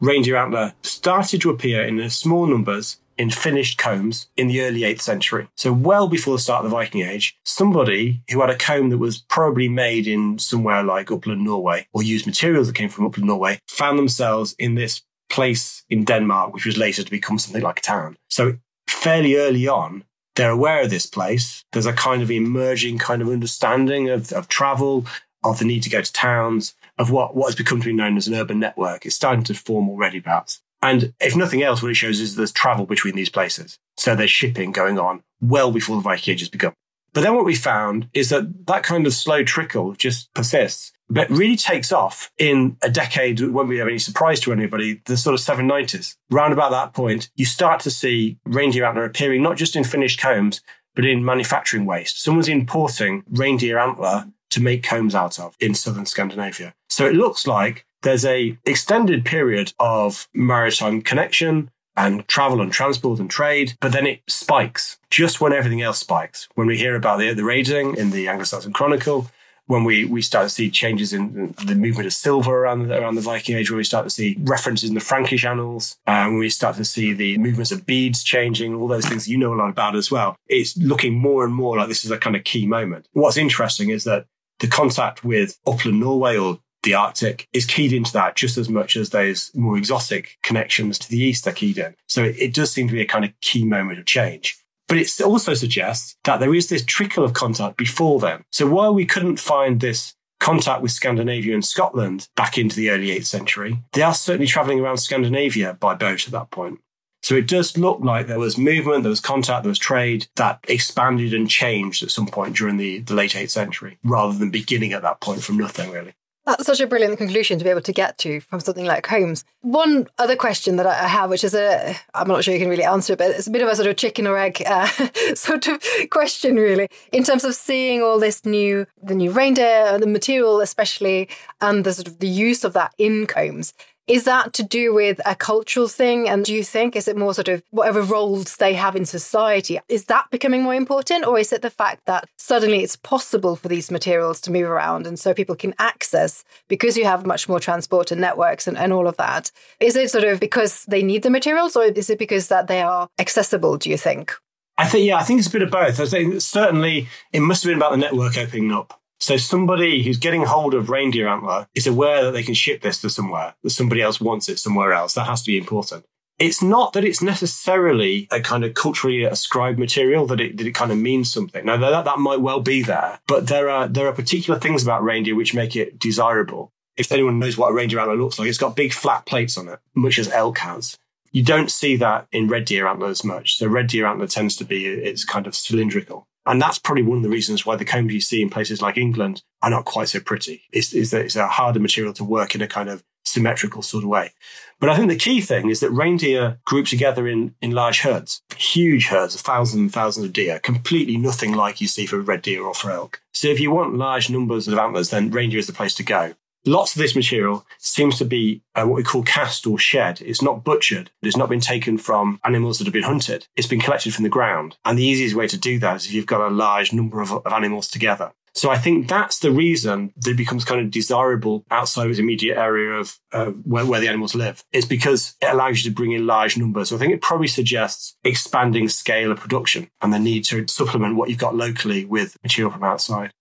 Reindeer 0.00 0.36
antler 0.36 0.72
started 0.82 1.42
to 1.42 1.50
appear 1.50 1.84
in 1.84 2.08
small 2.08 2.46
numbers 2.46 3.00
in 3.16 3.30
finished 3.30 3.78
combs 3.78 4.28
in 4.36 4.48
the 4.48 4.62
early 4.62 4.80
8th 4.80 5.00
century. 5.00 5.48
So, 5.56 5.72
well 5.72 6.08
before 6.08 6.36
the 6.36 6.42
start 6.42 6.64
of 6.64 6.70
the 6.70 6.76
Viking 6.76 7.02
Age, 7.02 7.38
somebody 7.44 8.22
who 8.30 8.40
had 8.40 8.50
a 8.50 8.56
comb 8.56 8.90
that 8.90 8.98
was 8.98 9.18
probably 9.18 9.68
made 9.68 10.06
in 10.06 10.38
somewhere 10.38 10.82
like 10.82 11.10
upland 11.10 11.44
Norway 11.44 11.86
or 11.92 12.02
used 12.02 12.26
materials 12.26 12.66
that 12.66 12.76
came 12.76 12.88
from 12.88 13.06
upland 13.06 13.28
Norway 13.28 13.58
found 13.68 13.98
themselves 13.98 14.54
in 14.58 14.74
this 14.74 15.02
place 15.30 15.82
in 15.90 16.04
Denmark, 16.04 16.52
which 16.52 16.66
was 16.66 16.78
later 16.78 17.02
to 17.02 17.10
become 17.10 17.38
something 17.38 17.62
like 17.62 17.80
a 17.80 17.82
town. 17.82 18.16
So 18.28 18.58
fairly 18.86 19.36
early 19.36 19.66
on, 19.66 20.04
they're 20.36 20.50
aware 20.50 20.82
of 20.82 20.90
this 20.90 21.06
place. 21.06 21.64
There's 21.72 21.86
a 21.86 21.92
kind 21.92 22.22
of 22.22 22.30
emerging 22.30 22.98
kind 22.98 23.22
of 23.22 23.28
understanding 23.28 24.08
of, 24.08 24.32
of 24.32 24.48
travel, 24.48 25.06
of 25.44 25.58
the 25.58 25.64
need 25.64 25.82
to 25.84 25.90
go 25.90 26.00
to 26.00 26.12
towns, 26.12 26.74
of 26.98 27.10
what, 27.10 27.34
what 27.34 27.46
has 27.46 27.54
become 27.54 27.80
to 27.80 27.86
be 27.86 27.92
known 27.92 28.16
as 28.16 28.28
an 28.28 28.34
urban 28.34 28.58
network. 28.58 29.04
It's 29.04 29.16
starting 29.16 29.44
to 29.44 29.54
form 29.54 29.88
already, 29.88 30.20
perhaps. 30.20 30.60
And 30.84 31.14
if 31.18 31.34
nothing 31.34 31.62
else, 31.62 31.82
what 31.82 31.90
it 31.90 31.94
shows 31.94 32.20
is 32.20 32.36
there's 32.36 32.52
travel 32.52 32.84
between 32.84 33.16
these 33.16 33.30
places. 33.30 33.78
So 33.96 34.14
there's 34.14 34.30
shipping 34.30 34.70
going 34.70 34.98
on 34.98 35.22
well 35.40 35.72
before 35.72 35.96
the 35.96 36.02
Viking 36.02 36.32
Age 36.32 36.40
has 36.40 36.50
begun. 36.50 36.74
But 37.14 37.22
then 37.22 37.34
what 37.34 37.46
we 37.46 37.54
found 37.54 38.08
is 38.12 38.28
that 38.28 38.66
that 38.66 38.82
kind 38.82 39.06
of 39.06 39.14
slow 39.14 39.44
trickle 39.44 39.94
just 39.94 40.32
persists, 40.34 40.92
but 41.08 41.30
really 41.30 41.56
takes 41.56 41.90
off 41.90 42.30
in 42.36 42.76
a 42.82 42.90
decade 42.90 43.40
won't 43.40 43.70
be 43.70 43.80
any 43.80 43.98
surprise 43.98 44.40
to 44.40 44.52
anybody, 44.52 45.00
the 45.06 45.16
sort 45.16 45.32
of 45.32 45.40
790s. 45.40 46.16
Round 46.30 46.52
about 46.52 46.72
that 46.72 46.92
point, 46.92 47.30
you 47.34 47.46
start 47.46 47.80
to 47.80 47.90
see 47.90 48.36
reindeer 48.44 48.84
antler 48.84 49.04
appearing 49.04 49.42
not 49.42 49.56
just 49.56 49.76
in 49.76 49.84
finished 49.84 50.20
combs, 50.20 50.60
but 50.94 51.06
in 51.06 51.24
manufacturing 51.24 51.86
waste. 51.86 52.22
Someone's 52.22 52.48
importing 52.48 53.22
reindeer 53.30 53.78
antler 53.78 54.26
to 54.50 54.60
make 54.60 54.82
combs 54.82 55.14
out 55.14 55.40
of 55.40 55.56
in 55.60 55.74
southern 55.74 56.04
Scandinavia. 56.04 56.74
So 56.90 57.06
it 57.06 57.14
looks 57.14 57.46
like 57.46 57.86
there's 58.04 58.24
a 58.24 58.56
extended 58.64 59.24
period 59.24 59.72
of 59.80 60.28
maritime 60.32 61.02
connection 61.02 61.70
and 61.96 62.26
travel 62.28 62.60
and 62.60 62.72
transport 62.72 63.20
and 63.20 63.30
trade, 63.30 63.74
but 63.80 63.92
then 63.92 64.06
it 64.06 64.20
spikes 64.28 64.98
just 65.10 65.40
when 65.40 65.52
everything 65.52 65.82
else 65.82 65.98
spikes. 65.98 66.48
When 66.54 66.66
we 66.66 66.76
hear 66.76 66.96
about 66.96 67.18
the, 67.18 67.32
the 67.34 67.44
raiding 67.44 67.96
in 67.96 68.10
the 68.10 68.28
Anglo-Saxon 68.28 68.72
Chronicle, 68.72 69.30
when 69.66 69.84
we, 69.84 70.04
we 70.04 70.20
start 70.20 70.44
to 70.44 70.50
see 70.50 70.70
changes 70.70 71.12
in 71.12 71.54
the 71.64 71.74
movement 71.74 72.06
of 72.06 72.12
silver 72.12 72.64
around 72.64 72.88
the, 72.88 73.00
around 73.00 73.14
the 73.14 73.22
Viking 73.22 73.56
Age, 73.56 73.70
when 73.70 73.78
we 73.78 73.84
start 73.84 74.04
to 74.04 74.10
see 74.10 74.36
references 74.40 74.88
in 74.88 74.94
the 74.94 75.00
Frankish 75.00 75.44
annals, 75.44 75.96
uh, 76.06 76.24
when 76.24 76.38
we 76.38 76.50
start 76.50 76.76
to 76.76 76.84
see 76.84 77.12
the 77.12 77.38
movements 77.38 77.72
of 77.72 77.86
beads 77.86 78.22
changing, 78.22 78.74
all 78.74 78.88
those 78.88 79.06
things 79.06 79.28
you 79.28 79.38
know 79.38 79.54
a 79.54 79.56
lot 79.56 79.70
about 79.70 79.96
as 79.96 80.10
well, 80.10 80.36
it's 80.48 80.76
looking 80.76 81.14
more 81.14 81.44
and 81.44 81.54
more 81.54 81.78
like 81.78 81.88
this 81.88 82.04
is 82.04 82.10
a 82.10 82.18
kind 82.18 82.36
of 82.36 82.44
key 82.44 82.66
moment. 82.66 83.08
What's 83.12 83.38
interesting 83.38 83.88
is 83.88 84.04
that 84.04 84.26
the 84.60 84.66
contact 84.66 85.24
with 85.24 85.58
upland 85.66 86.00
Norway 86.00 86.36
or 86.36 86.58
the 86.84 86.94
Arctic 86.94 87.48
is 87.52 87.66
keyed 87.66 87.92
into 87.92 88.12
that 88.12 88.36
just 88.36 88.56
as 88.56 88.68
much 88.68 88.96
as 88.96 89.10
those 89.10 89.50
more 89.54 89.76
exotic 89.76 90.38
connections 90.42 90.98
to 91.00 91.08
the 91.08 91.18
east 91.18 91.46
are 91.46 91.52
keyed 91.52 91.78
in. 91.78 91.94
So 92.06 92.22
it, 92.22 92.36
it 92.38 92.54
does 92.54 92.70
seem 92.70 92.86
to 92.88 92.94
be 92.94 93.02
a 93.02 93.06
kind 93.06 93.24
of 93.24 93.32
key 93.40 93.64
moment 93.64 93.98
of 93.98 94.06
change. 94.06 94.56
But 94.86 94.98
it 94.98 95.20
also 95.20 95.54
suggests 95.54 96.16
that 96.24 96.40
there 96.40 96.54
is 96.54 96.68
this 96.68 96.84
trickle 96.84 97.24
of 97.24 97.32
contact 97.32 97.76
before 97.76 98.20
then. 98.20 98.44
So 98.52 98.66
while 98.66 98.94
we 98.94 99.06
couldn't 99.06 99.40
find 99.40 99.80
this 99.80 100.14
contact 100.40 100.82
with 100.82 100.90
Scandinavia 100.90 101.54
and 101.54 101.64
Scotland 101.64 102.28
back 102.36 102.58
into 102.58 102.76
the 102.76 102.90
early 102.90 103.08
8th 103.08 103.26
century, 103.26 103.80
they 103.92 104.02
are 104.02 104.14
certainly 104.14 104.46
traveling 104.46 104.80
around 104.80 104.98
Scandinavia 104.98 105.74
by 105.74 105.94
boat 105.94 106.26
at 106.26 106.32
that 106.32 106.50
point. 106.50 106.80
So 107.22 107.34
it 107.34 107.48
does 107.48 107.78
look 107.78 108.00
like 108.00 108.26
there 108.26 108.38
was 108.38 108.58
movement, 108.58 109.02
there 109.02 109.08
was 109.08 109.20
contact, 109.20 109.62
there 109.62 109.70
was 109.70 109.78
trade 109.78 110.26
that 110.36 110.60
expanded 110.68 111.32
and 111.32 111.48
changed 111.48 112.02
at 112.02 112.10
some 112.10 112.26
point 112.26 112.54
during 112.54 112.76
the, 112.76 112.98
the 112.98 113.14
late 113.14 113.30
8th 113.30 113.48
century, 113.48 113.96
rather 114.04 114.36
than 114.36 114.50
beginning 114.50 114.92
at 114.92 115.00
that 115.00 115.20
point 115.20 115.42
from 115.42 115.56
nothing, 115.56 115.90
really. 115.90 116.12
That's 116.46 116.66
such 116.66 116.80
a 116.80 116.86
brilliant 116.86 117.16
conclusion 117.16 117.58
to 117.58 117.64
be 117.64 117.70
able 117.70 117.80
to 117.82 117.92
get 117.92 118.18
to 118.18 118.40
from 118.40 118.60
something 118.60 118.84
like 118.84 119.06
Holmes. 119.06 119.44
One 119.62 120.08
other 120.18 120.36
question 120.36 120.76
that 120.76 120.86
I 120.86 121.08
have, 121.08 121.30
which 121.30 121.42
is 121.42 121.54
a, 121.54 121.96
I'm 122.12 122.28
not 122.28 122.44
sure 122.44 122.52
you 122.52 122.60
can 122.60 122.68
really 122.68 122.84
answer, 122.84 123.14
it, 123.14 123.18
but 123.18 123.30
it's 123.30 123.46
a 123.46 123.50
bit 123.50 123.62
of 123.62 123.68
a 123.68 123.76
sort 123.76 123.88
of 123.88 123.96
chicken 123.96 124.26
or 124.26 124.36
egg 124.36 124.62
uh, 124.66 124.86
sort 125.34 125.66
of 125.68 125.82
question, 126.10 126.56
really, 126.56 126.88
in 127.12 127.24
terms 127.24 127.44
of 127.44 127.54
seeing 127.54 128.02
all 128.02 128.18
this 128.18 128.44
new, 128.44 128.86
the 129.02 129.14
new 129.14 129.30
reindeer, 129.30 129.98
the 129.98 130.06
material 130.06 130.60
especially, 130.60 131.30
and 131.62 131.84
the 131.84 131.94
sort 131.94 132.08
of 132.08 132.18
the 132.18 132.28
use 132.28 132.62
of 132.62 132.74
that 132.74 132.94
in 132.98 133.26
combs. 133.26 133.72
Is 134.06 134.24
that 134.24 134.52
to 134.54 134.62
do 134.62 134.92
with 134.92 135.18
a 135.24 135.34
cultural 135.34 135.88
thing? 135.88 136.28
And 136.28 136.44
do 136.44 136.52
you 136.54 136.62
think, 136.62 136.94
is 136.94 137.08
it 137.08 137.16
more 137.16 137.32
sort 137.32 137.48
of 137.48 137.62
whatever 137.70 138.02
roles 138.02 138.56
they 138.56 138.74
have 138.74 138.96
in 138.96 139.06
society? 139.06 139.80
Is 139.88 140.04
that 140.06 140.30
becoming 140.30 140.62
more 140.62 140.74
important? 140.74 141.26
Or 141.26 141.38
is 141.38 141.54
it 141.54 141.62
the 141.62 141.70
fact 141.70 142.04
that 142.04 142.28
suddenly 142.36 142.82
it's 142.82 142.96
possible 142.96 143.56
for 143.56 143.68
these 143.68 143.90
materials 143.90 144.42
to 144.42 144.52
move 144.52 144.68
around 144.68 145.06
and 145.06 145.18
so 145.18 145.32
people 145.32 145.56
can 145.56 145.74
access 145.78 146.44
because 146.68 146.98
you 146.98 147.06
have 147.06 147.24
much 147.24 147.48
more 147.48 147.58
transport 147.58 148.10
and 148.10 148.20
networks 148.20 148.66
and, 148.68 148.76
and 148.76 148.92
all 148.92 149.08
of 149.08 149.16
that? 149.16 149.50
Is 149.80 149.96
it 149.96 150.10
sort 150.10 150.24
of 150.24 150.38
because 150.38 150.84
they 150.84 151.02
need 151.02 151.22
the 151.22 151.30
materials 151.30 151.74
or 151.74 151.84
is 151.84 152.10
it 152.10 152.18
because 152.18 152.48
that 152.48 152.66
they 152.66 152.82
are 152.82 153.08
accessible, 153.18 153.78
do 153.78 153.88
you 153.88 153.96
think? 153.96 154.34
I 154.76 154.86
think, 154.86 155.06
yeah, 155.06 155.16
I 155.16 155.22
think 155.22 155.38
it's 155.38 155.48
a 155.48 155.52
bit 155.52 155.62
of 155.62 155.70
both. 155.70 155.98
I 155.98 156.04
think 156.04 156.42
certainly 156.42 157.08
it 157.32 157.40
must 157.40 157.62
have 157.62 157.70
been 157.70 157.78
about 157.78 157.92
the 157.92 157.98
network 157.98 158.36
opening 158.36 158.70
up. 158.70 159.00
So 159.20 159.36
somebody 159.36 160.02
who's 160.02 160.18
getting 160.18 160.44
hold 160.44 160.74
of 160.74 160.90
reindeer 160.90 161.28
antler 161.28 161.66
is 161.74 161.86
aware 161.86 162.24
that 162.24 162.32
they 162.32 162.42
can 162.42 162.54
ship 162.54 162.82
this 162.82 163.00
to 163.00 163.10
somewhere, 163.10 163.54
that 163.62 163.70
somebody 163.70 164.02
else 164.02 164.20
wants 164.20 164.48
it 164.48 164.58
somewhere 164.58 164.92
else. 164.92 165.14
That 165.14 165.26
has 165.26 165.42
to 165.42 165.52
be 165.52 165.58
important. 165.58 166.04
It's 166.38 166.62
not 166.62 166.94
that 166.94 167.04
it's 167.04 167.22
necessarily 167.22 168.26
a 168.32 168.40
kind 168.40 168.64
of 168.64 168.74
culturally 168.74 169.22
ascribed 169.22 169.78
material 169.78 170.26
that 170.26 170.40
it, 170.40 170.56
that 170.56 170.66
it 170.66 170.74
kind 170.74 170.90
of 170.90 170.98
means 170.98 171.32
something. 171.32 171.64
Now 171.64 171.76
that, 171.76 172.04
that 172.04 172.18
might 172.18 172.40
well 172.40 172.60
be 172.60 172.82
there, 172.82 173.20
but 173.28 173.46
there 173.46 173.70
are, 173.70 173.86
there 173.86 174.08
are 174.08 174.12
particular 174.12 174.58
things 174.58 174.82
about 174.82 175.04
reindeer 175.04 175.36
which 175.36 175.54
make 175.54 175.76
it 175.76 175.98
desirable. 175.98 176.72
If 176.96 177.12
anyone 177.12 177.38
knows 177.38 177.56
what 177.56 177.70
a 177.70 177.74
reindeer 177.74 178.00
antler 178.00 178.16
looks 178.16 178.38
like, 178.38 178.48
it's 178.48 178.58
got 178.58 178.76
big 178.76 178.92
flat 178.92 179.26
plates 179.26 179.56
on 179.56 179.68
it, 179.68 179.78
much 179.94 180.18
as 180.18 180.30
elk 180.30 180.58
has. 180.58 180.98
You 181.30 181.44
don't 181.44 181.70
see 181.70 181.96
that 181.96 182.26
in 182.32 182.48
red 182.48 182.64
deer 182.64 182.86
antler 182.86 183.08
as 183.08 183.24
much. 183.24 183.56
So 183.56 183.66
red 183.68 183.86
deer 183.86 184.06
antler 184.06 184.26
tends 184.26 184.56
to 184.56 184.64
be, 184.64 184.86
it's 184.86 185.24
kind 185.24 185.46
of 185.46 185.54
cylindrical. 185.54 186.28
And 186.46 186.60
that's 186.60 186.78
probably 186.78 187.02
one 187.02 187.18
of 187.18 187.22
the 187.22 187.30
reasons 187.30 187.64
why 187.64 187.76
the 187.76 187.84
combs 187.84 188.12
you 188.12 188.20
see 188.20 188.42
in 188.42 188.50
places 188.50 188.82
like 188.82 188.96
England 188.96 189.42
are 189.62 189.70
not 189.70 189.84
quite 189.84 190.08
so 190.08 190.20
pretty. 190.20 190.62
Is, 190.72 190.92
is 190.92 191.10
that 191.10 191.24
it's 191.24 191.36
a 191.36 191.46
harder 191.46 191.80
material 191.80 192.12
to 192.14 192.24
work 192.24 192.54
in 192.54 192.62
a 192.62 192.68
kind 192.68 192.88
of 192.88 193.02
symmetrical 193.24 193.82
sort 193.82 194.04
of 194.04 194.10
way. 194.10 194.32
But 194.80 194.90
I 194.90 194.96
think 194.96 195.08
the 195.08 195.16
key 195.16 195.40
thing 195.40 195.70
is 195.70 195.80
that 195.80 195.90
reindeer 195.90 196.58
group 196.64 196.86
together 196.86 197.26
in, 197.26 197.54
in 197.62 197.70
large 197.70 198.00
herds, 198.00 198.42
huge 198.56 199.08
herds, 199.08 199.40
thousands 199.40 199.80
and 199.80 199.92
thousands 199.92 200.26
of 200.26 200.32
deer, 200.32 200.58
completely 200.58 201.16
nothing 201.16 201.54
like 201.54 201.80
you 201.80 201.88
see 201.88 202.06
for 202.06 202.20
red 202.20 202.42
deer 202.42 202.62
or 202.62 202.74
for 202.74 202.90
elk. 202.90 203.22
So 203.32 203.48
if 203.48 203.60
you 203.60 203.70
want 203.70 203.96
large 203.96 204.30
numbers 204.30 204.68
of 204.68 204.78
antlers, 204.78 205.10
then 205.10 205.30
reindeer 205.30 205.58
is 205.58 205.66
the 205.66 205.72
place 205.72 205.94
to 205.96 206.02
go. 206.02 206.34
Lots 206.66 206.94
of 206.94 206.98
this 207.02 207.14
material 207.14 207.66
seems 207.78 208.16
to 208.18 208.24
be 208.24 208.62
uh, 208.74 208.84
what 208.84 208.96
we 208.96 209.02
call 209.02 209.22
cast 209.22 209.66
or 209.66 209.78
shed. 209.78 210.22
It's 210.22 210.40
not 210.40 210.64
butchered. 210.64 211.10
It's 211.22 211.36
not 211.36 211.50
been 211.50 211.60
taken 211.60 211.98
from 211.98 212.40
animals 212.42 212.78
that 212.78 212.86
have 212.86 212.94
been 212.94 213.02
hunted. 213.02 213.46
It's 213.54 213.66
been 213.66 213.80
collected 213.80 214.14
from 214.14 214.22
the 214.22 214.30
ground. 214.30 214.76
And 214.84 214.98
the 214.98 215.04
easiest 215.04 215.34
way 215.34 215.46
to 215.46 215.58
do 215.58 215.78
that 215.80 215.96
is 215.96 216.06
if 216.06 216.14
you've 216.14 216.24
got 216.24 216.40
a 216.40 216.54
large 216.54 216.92
number 216.92 217.20
of, 217.20 217.32
of 217.32 217.52
animals 217.52 217.88
together. 217.88 218.32
So 218.54 218.70
I 218.70 218.78
think 218.78 219.08
that's 219.08 219.40
the 219.40 219.50
reason 219.50 220.12
that 220.16 220.30
it 220.30 220.36
becomes 220.36 220.64
kind 220.64 220.80
of 220.80 220.90
desirable 220.90 221.66
outside 221.70 222.04
of 222.04 222.12
its 222.12 222.20
immediate 222.20 222.56
area 222.56 222.92
of 222.92 223.18
uh, 223.32 223.46
where, 223.46 223.84
where 223.84 224.00
the 224.00 224.08
animals 224.08 224.34
live. 224.34 224.64
It's 224.72 224.86
because 224.86 225.34
it 225.42 225.52
allows 225.52 225.84
you 225.84 225.90
to 225.90 225.94
bring 225.94 226.12
in 226.12 226.26
large 226.26 226.56
numbers. 226.56 226.88
So 226.88 226.96
I 226.96 226.98
think 226.98 227.12
it 227.12 227.20
probably 227.20 227.48
suggests 227.48 228.16
expanding 228.22 228.88
scale 228.88 229.32
of 229.32 229.40
production 229.40 229.90
and 230.00 230.14
the 230.14 230.20
need 230.20 230.44
to 230.44 230.66
supplement 230.68 231.16
what 231.16 231.28
you've 231.28 231.38
got 231.38 231.56
locally 231.56 232.04
with 232.04 232.38
material 232.42 232.70
from 232.70 232.84
outside. 232.84 233.32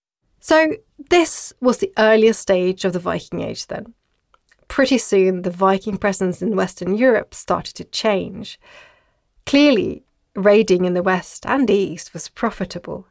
So, 0.46 0.76
this 1.10 1.54
was 1.62 1.78
the 1.78 1.94
earliest 1.98 2.42
stage 2.42 2.84
of 2.84 2.92
the 2.92 3.00
Viking 3.00 3.40
Age 3.40 3.68
then. 3.68 3.94
Pretty 4.68 4.98
soon, 4.98 5.44
the 5.44 5.50
Viking 5.50 5.96
presence 5.96 6.42
in 6.42 6.58
Western 6.58 6.96
Europe 6.96 7.34
started 7.34 7.76
to 7.76 7.86
change. 7.86 8.60
Clearly, 9.46 10.04
raiding 10.36 10.84
in 10.84 10.96
the 10.96 11.02
West 11.02 11.46
and 11.46 11.70
East 11.70 12.14
was 12.14 12.28
profitable. 12.28 13.08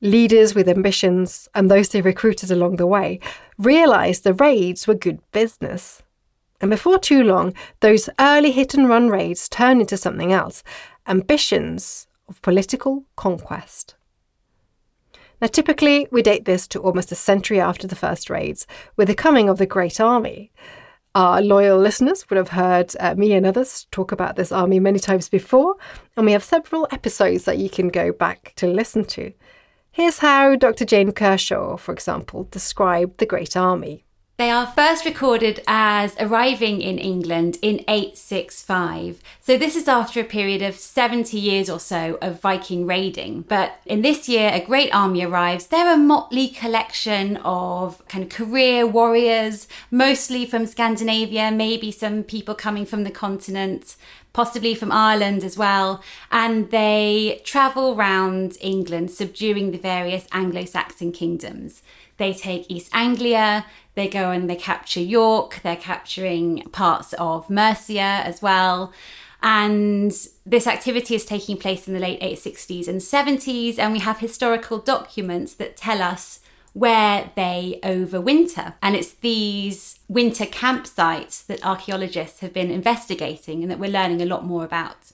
Leaders 0.00 0.54
with 0.54 0.68
ambitions 0.68 1.48
and 1.56 1.68
those 1.68 1.88
they 1.88 2.00
recruited 2.00 2.52
along 2.52 2.76
the 2.76 2.86
way 2.86 3.18
realised 3.58 4.22
the 4.22 4.32
raids 4.32 4.86
were 4.86 4.94
good 4.94 5.18
business. 5.32 6.04
And 6.60 6.70
before 6.70 7.00
too 7.00 7.24
long, 7.24 7.52
those 7.80 8.08
early 8.20 8.52
hit 8.52 8.74
and 8.74 8.88
run 8.88 9.08
raids 9.08 9.48
turned 9.48 9.80
into 9.80 9.96
something 9.96 10.32
else 10.32 10.62
ambitions 11.08 12.06
of 12.28 12.40
political 12.42 13.02
conquest. 13.16 13.96
Now, 15.44 15.48
typically, 15.48 16.08
we 16.10 16.22
date 16.22 16.46
this 16.46 16.66
to 16.68 16.80
almost 16.80 17.12
a 17.12 17.14
century 17.14 17.60
after 17.60 17.86
the 17.86 17.94
first 17.94 18.30
raids, 18.30 18.66
with 18.96 19.08
the 19.08 19.14
coming 19.14 19.50
of 19.50 19.58
the 19.58 19.66
Great 19.66 20.00
Army. 20.00 20.50
Our 21.14 21.42
loyal 21.42 21.78
listeners 21.78 22.24
would 22.30 22.38
have 22.38 22.48
heard 22.48 22.94
uh, 22.98 23.14
me 23.14 23.34
and 23.34 23.44
others 23.44 23.86
talk 23.90 24.10
about 24.10 24.36
this 24.36 24.50
army 24.50 24.80
many 24.80 24.98
times 24.98 25.28
before, 25.28 25.76
and 26.16 26.24
we 26.24 26.32
have 26.32 26.42
several 26.42 26.88
episodes 26.92 27.44
that 27.44 27.58
you 27.58 27.68
can 27.68 27.88
go 27.88 28.10
back 28.10 28.54
to 28.56 28.66
listen 28.66 29.04
to. 29.04 29.34
Here's 29.92 30.20
how 30.20 30.56
Dr. 30.56 30.86
Jane 30.86 31.12
Kershaw, 31.12 31.76
for 31.76 31.92
example, 31.92 32.48
described 32.50 33.18
the 33.18 33.26
Great 33.26 33.54
Army. 33.54 34.03
They 34.36 34.50
are 34.50 34.66
first 34.66 35.04
recorded 35.04 35.62
as 35.68 36.16
arriving 36.18 36.80
in 36.82 36.98
England 36.98 37.56
in 37.62 37.84
865. 37.86 39.22
So, 39.40 39.56
this 39.56 39.76
is 39.76 39.86
after 39.86 40.20
a 40.20 40.24
period 40.24 40.60
of 40.60 40.74
70 40.74 41.38
years 41.38 41.70
or 41.70 41.78
so 41.78 42.18
of 42.20 42.40
Viking 42.40 42.84
raiding. 42.84 43.42
But 43.42 43.78
in 43.86 44.02
this 44.02 44.28
year, 44.28 44.50
a 44.52 44.64
great 44.64 44.92
army 44.92 45.24
arrives. 45.24 45.68
They're 45.68 45.94
a 45.94 45.96
motley 45.96 46.48
collection 46.48 47.36
of 47.44 48.04
kind 48.08 48.24
of 48.24 48.30
career 48.30 48.84
warriors, 48.88 49.68
mostly 49.92 50.46
from 50.46 50.66
Scandinavia, 50.66 51.52
maybe 51.52 51.92
some 51.92 52.24
people 52.24 52.56
coming 52.56 52.86
from 52.86 53.04
the 53.04 53.12
continent, 53.12 53.94
possibly 54.32 54.74
from 54.74 54.90
Ireland 54.90 55.44
as 55.44 55.56
well. 55.56 56.02
And 56.32 56.72
they 56.72 57.40
travel 57.44 57.94
round 57.94 58.56
England, 58.60 59.12
subduing 59.12 59.70
the 59.70 59.78
various 59.78 60.26
Anglo 60.32 60.64
Saxon 60.64 61.12
kingdoms. 61.12 61.84
They 62.16 62.32
take 62.32 62.70
East 62.70 62.90
Anglia, 62.94 63.66
They 63.94 64.08
go 64.08 64.30
and 64.30 64.50
they 64.50 64.56
capture 64.56 65.00
York, 65.00 65.60
they're 65.62 65.76
capturing 65.76 66.62
parts 66.72 67.12
of 67.14 67.48
Mercia 67.48 68.22
as 68.24 68.42
well. 68.42 68.92
And 69.42 70.10
this 70.46 70.66
activity 70.66 71.14
is 71.14 71.26
taking 71.26 71.58
place 71.58 71.86
in 71.86 71.92
the 71.92 72.00
late 72.00 72.20
860s 72.20 72.88
and 72.88 73.00
70s, 73.00 73.78
and 73.78 73.92
we 73.92 73.98
have 73.98 74.18
historical 74.18 74.78
documents 74.78 75.54
that 75.54 75.76
tell 75.76 76.00
us 76.00 76.40
where 76.72 77.30
they 77.36 77.78
overwinter. 77.82 78.74
And 78.82 78.96
it's 78.96 79.12
these 79.12 80.00
winter 80.08 80.44
campsites 80.44 81.44
that 81.46 81.64
archaeologists 81.64 82.40
have 82.40 82.52
been 82.52 82.70
investigating 82.70 83.62
and 83.62 83.70
that 83.70 83.78
we're 83.78 83.90
learning 83.90 84.22
a 84.22 84.26
lot 84.26 84.44
more 84.44 84.64
about. 84.64 85.12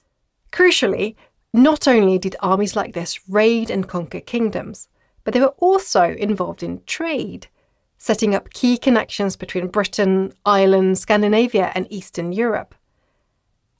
Crucially, 0.52 1.16
not 1.52 1.86
only 1.86 2.18
did 2.18 2.36
armies 2.40 2.76
like 2.76 2.94
this 2.94 3.28
raid 3.28 3.68
and 3.70 3.88
conquer 3.88 4.20
kingdoms, 4.20 4.88
but 5.24 5.34
they 5.34 5.40
were 5.40 5.54
also 5.58 6.14
involved 6.14 6.62
in 6.62 6.82
trade, 6.86 7.48
setting 8.00 8.34
up 8.34 8.50
key 8.54 8.78
connections 8.78 9.36
between 9.36 9.68
Britain, 9.68 10.32
Ireland, 10.46 10.98
Scandinavia, 10.98 11.70
and 11.74 11.86
Eastern 11.90 12.32
Europe. 12.32 12.74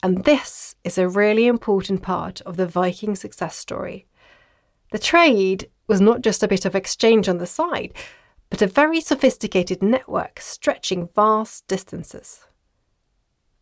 And 0.02 0.24
this 0.24 0.76
is 0.84 0.98
a 0.98 1.08
really 1.08 1.46
important 1.46 2.02
part 2.02 2.42
of 2.42 2.58
the 2.58 2.66
Viking 2.66 3.16
success 3.16 3.56
story. 3.56 4.06
The 4.92 4.98
trade 4.98 5.70
was 5.88 6.02
not 6.02 6.20
just 6.20 6.42
a 6.42 6.48
bit 6.48 6.66
of 6.66 6.74
exchange 6.74 7.28
on 7.28 7.38
the 7.38 7.46
side, 7.46 7.94
but 8.50 8.60
a 8.60 8.66
very 8.66 9.00
sophisticated 9.00 9.82
network 9.82 10.38
stretching 10.38 11.08
vast 11.14 11.66
distances. 11.66 12.40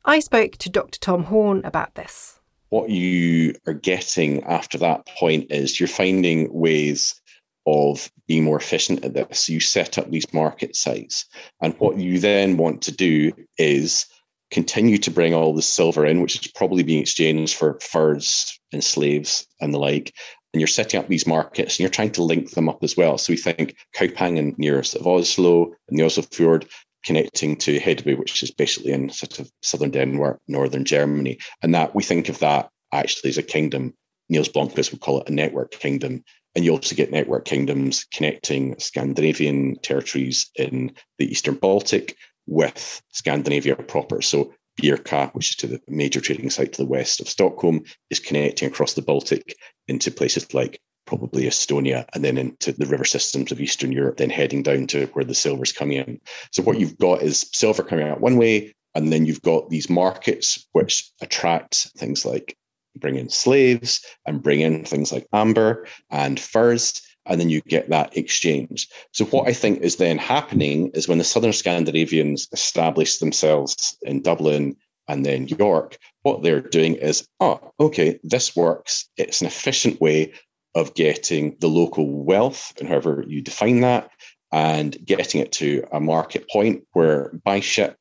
I 0.05 0.19
spoke 0.19 0.57
to 0.57 0.71
Dr. 0.71 0.99
Tom 0.99 1.25
Horne 1.25 1.65
about 1.65 1.95
this. 1.95 2.41
What 2.71 2.91
you 2.91 3.55
are 3.67 3.75
getting 3.75 4.43
after 4.43 4.77
that 4.79 5.07
point 5.07 5.53
is 5.53 5.79
you're 5.79 5.87
finding 5.87 6.53
ways 6.53 7.21
of 7.69 8.11
being 8.27 8.45
more 8.45 8.59
efficient 8.59 9.05
at 9.05 9.15
this. 9.15 9.49
You 9.49 9.61
set 9.61 9.99
up 9.99 10.11
these 10.11 10.33
market 10.33 10.77
sites. 10.77 11.25
And 11.61 11.75
what 11.79 11.99
you 11.99 12.19
then 12.19 12.57
want 12.57 12.83
to 12.83 12.93
do 12.93 13.33
is 13.57 14.07
continue 14.51 14.99
to 14.99 15.11
bring 15.11 15.35
all 15.35 15.55
the 15.55 15.63
silver 15.63 16.07
in, 16.07 16.23
which 16.23 16.37
is 16.37 16.51
probably 16.53 16.83
being 16.83 17.03
exchanged 17.03 17.55
for 17.55 17.79
furs 17.81 18.59
and 18.73 18.83
slaves 18.83 19.47
and 19.61 19.75
the 19.75 19.79
like. 19.79 20.15
And 20.53 20.61
you're 20.61 20.67
setting 20.67 20.99
up 20.99 21.09
these 21.09 21.27
markets 21.27 21.75
and 21.75 21.81
you're 21.81 21.91
trying 21.91 22.13
to 22.13 22.23
link 22.23 22.53
them 22.53 22.69
up 22.69 22.83
as 22.83 22.97
well. 22.97 23.19
So 23.19 23.33
we 23.33 23.37
think 23.37 23.77
Kaupangen 23.95 24.59
near 24.59 24.83
sort 24.83 25.03
of 25.03 25.07
Oslo 25.07 25.75
and 25.89 25.99
the 25.99 26.05
Oslo 26.05 26.23
Fjord 26.23 26.67
connecting 27.05 27.57
to 27.57 27.79
Hedeby, 27.79 28.19
which 28.19 28.43
is 28.43 28.51
basically 28.51 28.93
in 28.93 29.11
sort 29.11 29.39
of 29.39 29.51
southern 29.63 29.91
Denmark, 29.91 30.41
northern 30.49 30.85
Germany. 30.85 31.39
And 31.63 31.75
that 31.75 31.95
we 31.95 32.03
think 32.03 32.29
of 32.29 32.39
that 32.39 32.71
actually 32.93 33.31
as 33.31 33.39
a 33.39 33.43
kingdom. 33.43 33.95
Niels 34.31 34.49
Blomqvist 34.49 34.91
would 34.93 35.01
call 35.01 35.21
it 35.21 35.29
a 35.29 35.33
network 35.33 35.73
kingdom. 35.73 36.25
And 36.59 36.65
you 36.65 36.73
also 36.73 36.97
get 36.97 37.13
network 37.13 37.45
kingdoms 37.45 38.05
connecting 38.13 38.77
Scandinavian 38.81 39.77
territories 39.81 40.51
in 40.57 40.91
the 41.17 41.31
Eastern 41.31 41.55
Baltic 41.55 42.17
with 42.49 43.01
Scandinavia 43.13 43.77
proper. 43.77 44.21
So 44.21 44.53
Birka, 44.83 45.33
which 45.37 45.51
is 45.51 45.57
to 45.59 45.69
the 45.69 45.81
major 45.87 46.21
trading 46.21 46.51
site 46.51 46.73
to 46.73 46.83
the 46.83 46.89
west 46.89 47.21
of 47.21 47.29
Stockholm, 47.29 47.85
is 48.11 48.19
connecting 48.19 48.67
across 48.67 48.95
the 48.95 49.03
Baltic 49.03 49.55
into 49.87 50.11
places 50.11 50.53
like 50.53 50.81
probably 51.07 51.45
Estonia 51.45 52.07
and 52.13 52.25
then 52.25 52.37
into 52.37 52.73
the 52.73 52.87
river 52.87 53.05
systems 53.05 53.53
of 53.53 53.61
Eastern 53.61 53.93
Europe, 53.93 54.17
then 54.17 54.29
heading 54.29 54.65
down 54.65 54.89
to 54.89 55.07
where 55.13 55.25
the 55.25 55.37
silver's 55.37 55.71
coming 55.71 55.99
in. 55.99 56.21
So 56.51 56.65
what 56.65 56.81
you've 56.81 56.99
got 56.99 57.23
is 57.23 57.49
silver 57.53 57.85
coming 57.85 58.09
out 58.09 58.21
one 58.21 58.37
way, 58.37 58.75
and 58.97 59.13
then 59.13 59.27
you've 59.27 59.43
got 59.43 59.71
these 59.71 59.89
markets 59.89 60.67
which 60.73 61.09
attract 61.21 61.93
things 61.97 62.25
like 62.27 62.57
bring 63.01 63.17
in 63.17 63.29
slaves 63.29 64.05
and 64.27 64.43
bring 64.43 64.61
in 64.61 64.85
things 64.85 65.13
like 65.13 65.27
amber 65.33 65.87
and 66.11 66.39
furs 66.39 67.03
and 67.29 67.41
then 67.41 67.51
you 67.51 67.61
get 67.63 67.91
that 67.91 68.17
exchange. 68.17 68.89
So, 69.13 69.25
what 69.27 69.49
I 69.49 69.53
think 69.53 69.81
is 69.81 69.97
then 69.97 70.19
happening 70.19 70.91
is 70.95 71.07
when 71.07 71.19
the 71.19 71.25
Southern 71.25 71.53
Scandinavians 71.53 72.49
establish 72.53 73.19
themselves 73.19 73.97
in 74.03 74.23
Dublin 74.23 74.77
and 75.09 75.25
then 75.25 75.49
York, 75.49 75.99
what 76.23 76.43
they're 76.43 76.61
doing 76.61 76.95
is, 76.97 77.27
oh, 77.41 77.73
okay, 77.81 78.19
this 78.23 78.57
works. 78.57 79.09
It's 79.17 79.41
an 79.41 79.47
efficient 79.47 80.01
way 80.01 80.33
of 80.75 80.95
getting 80.95 81.57
the 81.61 81.69
local 81.69 82.25
wealth, 82.25 82.73
and 82.79 82.89
however 82.89 83.25
you 83.27 83.43
define 83.43 83.81
that, 83.83 84.11
and 84.53 84.97
getting 85.05 85.41
it 85.41 85.53
to 85.53 85.87
a 85.93 86.01
market 86.01 86.49
point 86.51 86.85
where 86.93 87.33
by 87.45 87.61
ship 87.61 87.99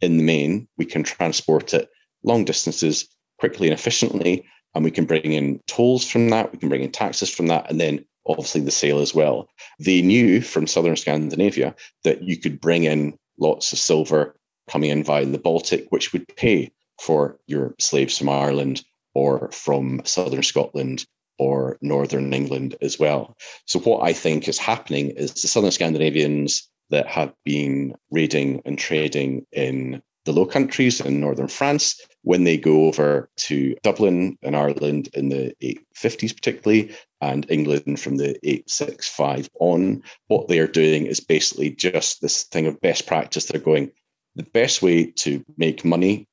in 0.00 0.18
the 0.18 0.24
main, 0.24 0.68
we 0.76 0.84
can 0.84 1.02
transport 1.02 1.72
it 1.72 1.88
long 2.22 2.44
distances 2.44 3.08
quickly 3.48 3.68
and 3.68 3.78
efficiently. 3.78 4.44
And 4.74 4.84
we 4.84 4.90
can 4.90 5.06
bring 5.06 5.32
in 5.32 5.60
tolls 5.66 6.04
from 6.06 6.28
that, 6.30 6.52
we 6.52 6.58
can 6.58 6.68
bring 6.68 6.82
in 6.82 6.92
taxes 6.92 7.30
from 7.30 7.46
that, 7.46 7.70
and 7.70 7.80
then 7.80 8.04
obviously 8.26 8.60
the 8.60 8.70
sale 8.70 8.98
as 8.98 9.14
well. 9.14 9.48
They 9.78 10.02
knew 10.02 10.40
from 10.40 10.66
southern 10.66 10.96
Scandinavia 10.96 11.74
that 12.04 12.22
you 12.22 12.36
could 12.36 12.60
bring 12.60 12.84
in 12.84 13.16
lots 13.38 13.72
of 13.72 13.78
silver 13.78 14.36
coming 14.68 14.90
in 14.90 15.04
via 15.04 15.24
the 15.24 15.38
Baltic, 15.38 15.86
which 15.90 16.12
would 16.12 16.26
pay 16.36 16.72
for 17.00 17.38
your 17.46 17.74
slaves 17.78 18.18
from 18.18 18.28
Ireland 18.28 18.82
or 19.14 19.50
from 19.52 20.02
southern 20.04 20.42
Scotland 20.42 21.06
or 21.38 21.78
northern 21.80 22.34
England 22.34 22.76
as 22.82 22.98
well. 22.98 23.36
So, 23.66 23.78
what 23.78 24.02
I 24.02 24.12
think 24.12 24.48
is 24.48 24.58
happening 24.58 25.10
is 25.10 25.32
the 25.32 25.48
southern 25.48 25.70
Scandinavians 25.70 26.68
that 26.90 27.06
have 27.06 27.32
been 27.44 27.94
raiding 28.10 28.62
and 28.64 28.78
trading 28.78 29.46
in 29.52 30.02
the 30.26 30.32
Low 30.32 30.44
Countries 30.44 31.00
in 31.00 31.20
northern 31.20 31.48
France 31.48 32.00
when 32.22 32.44
they 32.44 32.58
go 32.58 32.86
over 32.86 33.30
to 33.36 33.74
Dublin 33.82 34.36
and 34.42 34.56
Ireland 34.56 35.08
in 35.14 35.28
the 35.30 35.54
850s, 35.62 36.34
particularly, 36.34 36.94
and 37.20 37.46
England 37.48 38.00
from 38.00 38.16
the 38.16 38.30
865 38.42 39.48
on. 39.60 40.02
What 40.26 40.48
they're 40.48 40.66
doing 40.66 41.06
is 41.06 41.20
basically 41.20 41.70
just 41.70 42.20
this 42.20 42.42
thing 42.42 42.66
of 42.66 42.80
best 42.80 43.06
practice. 43.06 43.46
They're 43.46 43.60
going, 43.60 43.92
the 44.34 44.42
best 44.42 44.82
way 44.82 45.12
to 45.12 45.42
make 45.56 45.84
money 45.84 46.28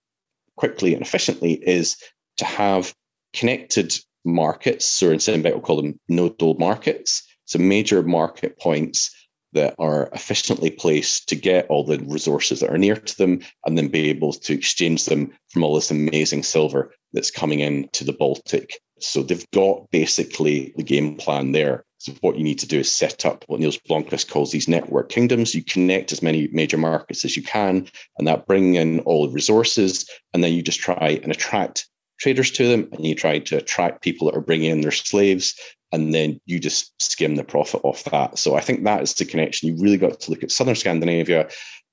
quickly 0.57 0.93
and 0.93 1.01
efficiently 1.01 1.53
is 1.53 1.95
to 2.37 2.45
have 2.45 2.93
connected 3.33 3.93
markets. 4.25 4.85
So 4.87 5.11
in 5.11 5.19
Sindbæk, 5.19 5.51
we'll 5.51 5.61
call 5.61 5.81
them 5.81 5.99
nodal 6.09 6.55
markets. 6.55 7.23
So 7.45 7.59
major 7.59 8.01
market 8.01 8.57
points 8.59 9.11
that 9.53 9.75
are 9.79 10.09
efficiently 10.13 10.69
placed 10.69 11.29
to 11.29 11.35
get 11.35 11.67
all 11.67 11.83
the 11.83 11.99
resources 11.99 12.59
that 12.59 12.71
are 12.71 12.77
near 12.77 12.95
to 12.95 13.17
them 13.17 13.39
and 13.65 13.77
then 13.77 13.87
be 13.87 14.09
able 14.09 14.33
to 14.33 14.53
exchange 14.53 15.05
them 15.05 15.31
from 15.49 15.63
all 15.63 15.75
this 15.75 15.91
amazing 15.91 16.43
silver 16.43 16.93
that's 17.13 17.31
coming 17.31 17.59
into 17.59 18.03
the 18.03 18.13
Baltic 18.13 18.79
so 19.03 19.21
they've 19.21 19.49
got 19.51 19.89
basically 19.91 20.73
the 20.77 20.83
game 20.83 21.15
plan 21.15 21.51
there. 21.51 21.85
So 21.97 22.13
what 22.21 22.37
you 22.37 22.43
need 22.43 22.59
to 22.59 22.67
do 22.67 22.79
is 22.79 22.91
set 22.91 23.25
up 23.25 23.43
what 23.47 23.59
Niels 23.59 23.79
Blomqvist 23.89 24.29
calls 24.29 24.51
these 24.51 24.67
network 24.67 25.09
kingdoms. 25.09 25.55
You 25.55 25.63
connect 25.63 26.11
as 26.11 26.21
many 26.21 26.49
major 26.51 26.77
markets 26.77 27.23
as 27.23 27.37
you 27.37 27.43
can, 27.43 27.87
and 28.17 28.27
that 28.27 28.45
bring 28.45 28.75
in 28.75 28.99
all 29.01 29.25
the 29.25 29.33
resources, 29.33 30.09
and 30.33 30.43
then 30.43 30.53
you 30.53 30.61
just 30.61 30.79
try 30.79 31.19
and 31.23 31.31
attract 31.31 31.87
traders 32.19 32.51
to 32.51 32.67
them, 32.67 32.89
and 32.93 33.05
you 33.05 33.15
try 33.15 33.39
to 33.39 33.57
attract 33.57 34.03
people 34.03 34.27
that 34.27 34.37
are 34.37 34.41
bringing 34.41 34.71
in 34.71 34.81
their 34.81 34.91
slaves, 34.91 35.55
and 35.93 36.13
then 36.13 36.41
you 36.45 36.59
just 36.59 36.91
skim 36.99 37.35
the 37.35 37.43
profit 37.43 37.79
off 37.83 38.03
that. 38.05 38.39
So 38.39 38.55
I 38.55 38.61
think 38.61 38.83
that 38.83 39.03
is 39.03 39.13
the 39.13 39.25
connection. 39.25 39.69
You 39.69 39.81
really 39.81 39.97
got 39.97 40.19
to 40.19 40.31
look 40.31 40.43
at 40.43 40.51
southern 40.51 40.75
Scandinavia 40.75 41.47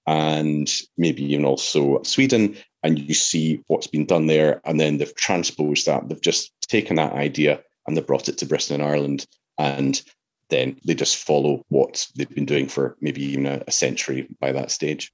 and 0.07 0.73
maybe 0.97 1.23
even 1.23 1.45
also 1.45 2.03
Sweden, 2.03 2.57
and 2.83 2.99
you 2.99 3.13
see 3.13 3.63
what's 3.67 3.87
been 3.87 4.07
done 4.07 4.27
there. 4.27 4.63
And 4.65 4.81
then 4.81 4.97
they've 4.97 5.15
transposed 5.15 5.85
that. 5.85 6.09
They've 6.09 6.21
just 6.21 6.51
taken 6.63 6.97
that 6.97 7.13
idea 7.13 7.63
and 7.87 7.95
they 7.95 8.01
brought 8.01 8.29
it 8.29 8.39
to 8.39 8.47
Britain 8.47 8.81
and 8.81 8.91
Ireland. 8.91 9.27
And 9.59 10.03
then 10.49 10.81
they 10.87 10.95
just 10.95 11.17
follow 11.17 11.63
what 11.69 12.09
they've 12.17 12.35
been 12.35 12.47
doing 12.47 12.69
for 12.69 12.97
maybe 13.03 13.23
even 13.23 13.45
a, 13.45 13.63
a 13.67 13.71
century 13.71 14.27
by 14.41 14.51
that 14.53 14.71
stage. 14.71 15.13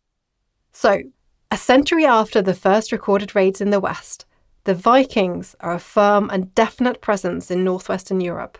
So, 0.72 1.02
a 1.50 1.56
century 1.56 2.06
after 2.06 2.40
the 2.40 2.54
first 2.54 2.92
recorded 2.92 3.34
raids 3.34 3.60
in 3.60 3.70
the 3.70 3.80
West, 3.80 4.26
the 4.64 4.74
Vikings 4.74 5.56
are 5.60 5.74
a 5.74 5.80
firm 5.80 6.30
and 6.30 6.54
definite 6.54 7.00
presence 7.00 7.50
in 7.50 7.64
northwestern 7.64 8.20
Europe. 8.20 8.58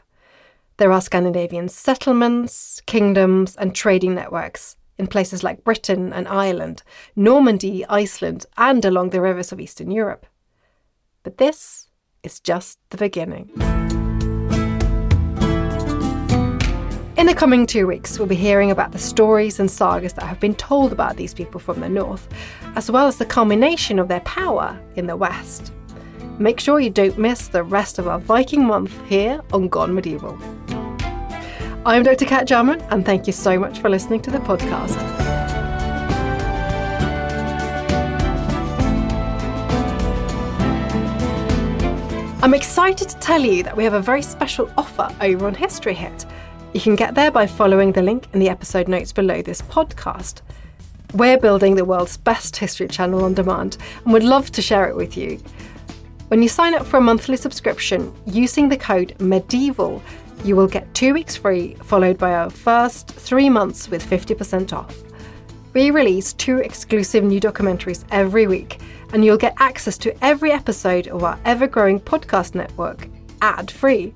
There 0.78 0.92
are 0.92 1.00
Scandinavian 1.00 1.70
settlements, 1.70 2.82
kingdoms, 2.84 3.56
and 3.56 3.74
trading 3.74 4.14
networks 4.14 4.76
in 4.98 5.06
places 5.06 5.42
like 5.42 5.64
Britain 5.64 6.12
and 6.12 6.28
Ireland, 6.28 6.82
Normandy, 7.14 7.86
Iceland, 7.86 8.44
and 8.58 8.84
along 8.84 9.08
the 9.08 9.22
rivers 9.22 9.52
of 9.52 9.60
Eastern 9.60 9.90
Europe. 9.90 10.26
But 11.22 11.38
this 11.38 11.88
is 12.22 12.40
just 12.40 12.78
the 12.90 12.98
beginning. 12.98 13.51
In 17.16 17.24
the 17.24 17.34
coming 17.34 17.66
two 17.66 17.86
weeks, 17.86 18.18
we'll 18.18 18.28
be 18.28 18.34
hearing 18.34 18.70
about 18.70 18.92
the 18.92 18.98
stories 18.98 19.59
and 19.59 19.70
sagas 19.70 20.12
that 20.12 20.26
have 20.26 20.40
been 20.40 20.55
told 20.55 20.92
about 20.92 21.16
these 21.16 21.32
people 21.32 21.59
from 21.59 21.80
the 21.80 21.88
north, 21.88 22.28
as 22.74 22.90
well 22.90 23.07
as 23.07 23.16
the 23.16 23.24
culmination 23.24 23.98
of 23.98 24.09
their 24.09 24.20
power 24.20 24.78
in 24.94 25.07
the 25.07 25.16
west. 25.16 25.72
Make 26.39 26.61
sure 26.61 26.80
you 26.80 26.91
don't 26.91 27.16
miss 27.16 27.49
the 27.49 27.62
rest 27.62 27.99
of 27.99 28.07
our 28.07 28.18
Viking 28.18 28.66
month 28.66 28.93
here 29.09 29.41
on 29.55 29.68
Gone 29.68 29.95
Medieval. 29.95 30.39
I'm 31.87 32.03
Dr. 32.03 32.26
Kat 32.26 32.47
Jarman, 32.47 32.82
and 32.91 33.07
thank 33.07 33.26
you 33.26 33.32
so 33.32 33.59
much 33.59 33.78
for 33.78 33.89
listening 33.89 34.20
to 34.20 34.30
the 34.30 34.39
podcast. 34.41 34.97
I'm 42.43 42.53
excited 42.53 43.09
to 43.09 43.16
tell 43.16 43.41
you 43.41 43.62
that 43.62 43.74
we 43.74 43.82
have 43.84 43.95
a 43.95 44.03
very 44.03 44.20
special 44.20 44.70
offer 44.76 45.09
over 45.22 45.47
on 45.47 45.55
History 45.55 45.95
Hit. 45.95 46.26
You 46.74 46.82
can 46.82 46.97
get 46.97 47.14
there 47.14 47.30
by 47.30 47.47
following 47.47 47.93
the 47.93 48.03
link 48.03 48.26
in 48.34 48.41
the 48.41 48.51
episode 48.51 48.89
notes 48.89 49.11
below 49.11 49.41
this 49.41 49.62
podcast. 49.62 50.43
We're 51.14 51.39
building 51.39 51.76
the 51.76 51.87
world's 51.87 52.18
best 52.18 52.59
history 52.59 52.89
channel 52.89 53.24
on 53.24 53.32
demand 53.32 53.78
and 54.05 54.12
would 54.12 54.22
love 54.22 54.53
to 54.53 54.61
share 54.61 54.87
it 54.87 54.97
with 54.97 55.16
you. 55.16 55.41
When 56.29 56.43
you 56.43 56.49
sign 56.49 56.74
up 56.74 56.85
for 56.85 56.97
a 56.97 57.01
monthly 57.01 57.37
subscription 57.37 58.12
using 58.27 58.68
the 58.68 58.77
code 58.77 59.14
MEDIEVAL, 59.20 60.03
you 60.45 60.57
will 60.57 60.66
get 60.66 60.93
two 60.93 61.14
weeks 61.14 61.37
free, 61.37 61.74
followed 61.85 62.18
by 62.18 62.35
our 62.35 62.51
first 62.51 63.07
three 63.07 63.49
months 63.49 63.89
with 63.89 64.05
50% 64.05 64.72
off. 64.72 64.97
We 65.72 65.93
release 65.93 66.33
two 66.33 66.59
exclusive 66.59 67.22
new 67.22 67.41
documentaries 67.41 68.05
every 68.11 68.49
week, 68.49 68.81
and 69.12 69.24
you'll 69.24 69.37
get 69.37 69.55
access 69.59 69.97
to 69.99 70.24
every 70.24 70.51
episode 70.51 71.07
of 71.07 71.22
our 71.22 71.39
ever 71.45 71.68
growing 71.68 72.01
podcast 72.01 72.57
network 72.57 73.07
ad 73.41 73.70
free. 73.70 74.12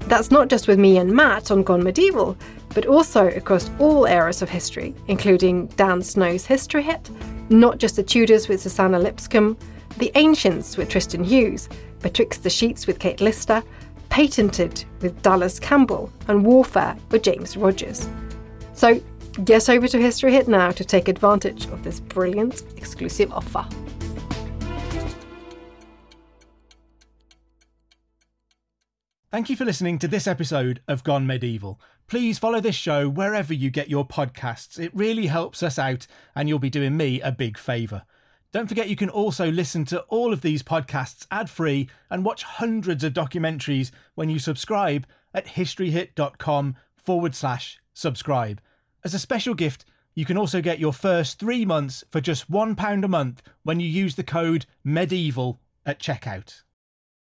That's 0.00 0.30
not 0.30 0.48
just 0.48 0.68
with 0.68 0.78
me 0.78 0.98
and 0.98 1.10
Matt 1.10 1.50
on 1.50 1.62
Gone 1.62 1.82
Medieval, 1.82 2.36
but 2.74 2.84
also 2.84 3.26
across 3.28 3.70
all 3.78 4.04
eras 4.04 4.42
of 4.42 4.50
history, 4.50 4.94
including 5.06 5.68
Dan 5.68 6.02
Snow's 6.02 6.44
History 6.44 6.82
Hit, 6.82 7.08
Not 7.48 7.78
Just 7.78 7.96
the 7.96 8.02
Tudors 8.02 8.48
with 8.48 8.60
Suzannah 8.60 8.98
Lipscomb, 8.98 9.56
The 9.98 10.12
Ancients 10.14 10.76
with 10.76 10.88
Tristan 10.88 11.24
Hughes, 11.24 11.68
Betwixt 12.00 12.44
the 12.44 12.50
Sheets 12.50 12.86
with 12.86 13.00
Kate 13.00 13.20
Lister, 13.20 13.64
Patented 14.10 14.84
with 15.00 15.20
Dallas 15.22 15.58
Campbell, 15.58 16.12
and 16.28 16.46
Warfare 16.46 16.96
with 17.10 17.24
James 17.24 17.56
Rogers. 17.56 18.08
So 18.74 19.00
get 19.44 19.68
over 19.68 19.88
to 19.88 19.98
History 19.98 20.32
Hit 20.32 20.46
now 20.46 20.70
to 20.70 20.84
take 20.84 21.08
advantage 21.08 21.66
of 21.66 21.82
this 21.82 21.98
brilliant 21.98 22.62
exclusive 22.76 23.32
offer. 23.32 23.66
Thank 29.32 29.50
you 29.50 29.56
for 29.56 29.64
listening 29.64 29.98
to 29.98 30.08
this 30.08 30.26
episode 30.26 30.80
of 30.86 31.02
Gone 31.04 31.26
Medieval. 31.26 31.80
Please 32.06 32.38
follow 32.38 32.60
this 32.60 32.76
show 32.76 33.08
wherever 33.08 33.52
you 33.52 33.68
get 33.68 33.90
your 33.90 34.06
podcasts. 34.06 34.78
It 34.78 34.94
really 34.94 35.26
helps 35.26 35.62
us 35.62 35.76
out, 35.76 36.06
and 36.36 36.48
you'll 36.48 36.60
be 36.60 36.70
doing 36.70 36.96
me 36.96 37.20
a 37.20 37.32
big 37.32 37.58
favour. 37.58 38.04
Don't 38.50 38.66
forget 38.66 38.88
you 38.88 38.96
can 38.96 39.10
also 39.10 39.50
listen 39.50 39.84
to 39.86 40.00
all 40.02 40.32
of 40.32 40.40
these 40.40 40.62
podcasts 40.62 41.26
ad 41.30 41.50
free 41.50 41.88
and 42.10 42.24
watch 42.24 42.42
hundreds 42.44 43.04
of 43.04 43.12
documentaries 43.12 43.90
when 44.14 44.30
you 44.30 44.38
subscribe 44.38 45.06
at 45.34 45.46
historyhit.com 45.46 46.76
forward 46.96 47.34
slash 47.34 47.78
subscribe. 47.92 48.62
As 49.04 49.12
a 49.12 49.18
special 49.18 49.54
gift, 49.54 49.84
you 50.14 50.24
can 50.24 50.38
also 50.38 50.62
get 50.62 50.78
your 50.78 50.94
first 50.94 51.38
three 51.38 51.66
months 51.66 52.02
for 52.10 52.22
just 52.22 52.50
£1 52.50 53.04
a 53.04 53.08
month 53.08 53.42
when 53.64 53.80
you 53.80 53.86
use 53.86 54.14
the 54.14 54.24
code 54.24 54.64
MEDIEVAL 54.82 55.58
at 55.84 56.00
checkout. 56.00 56.62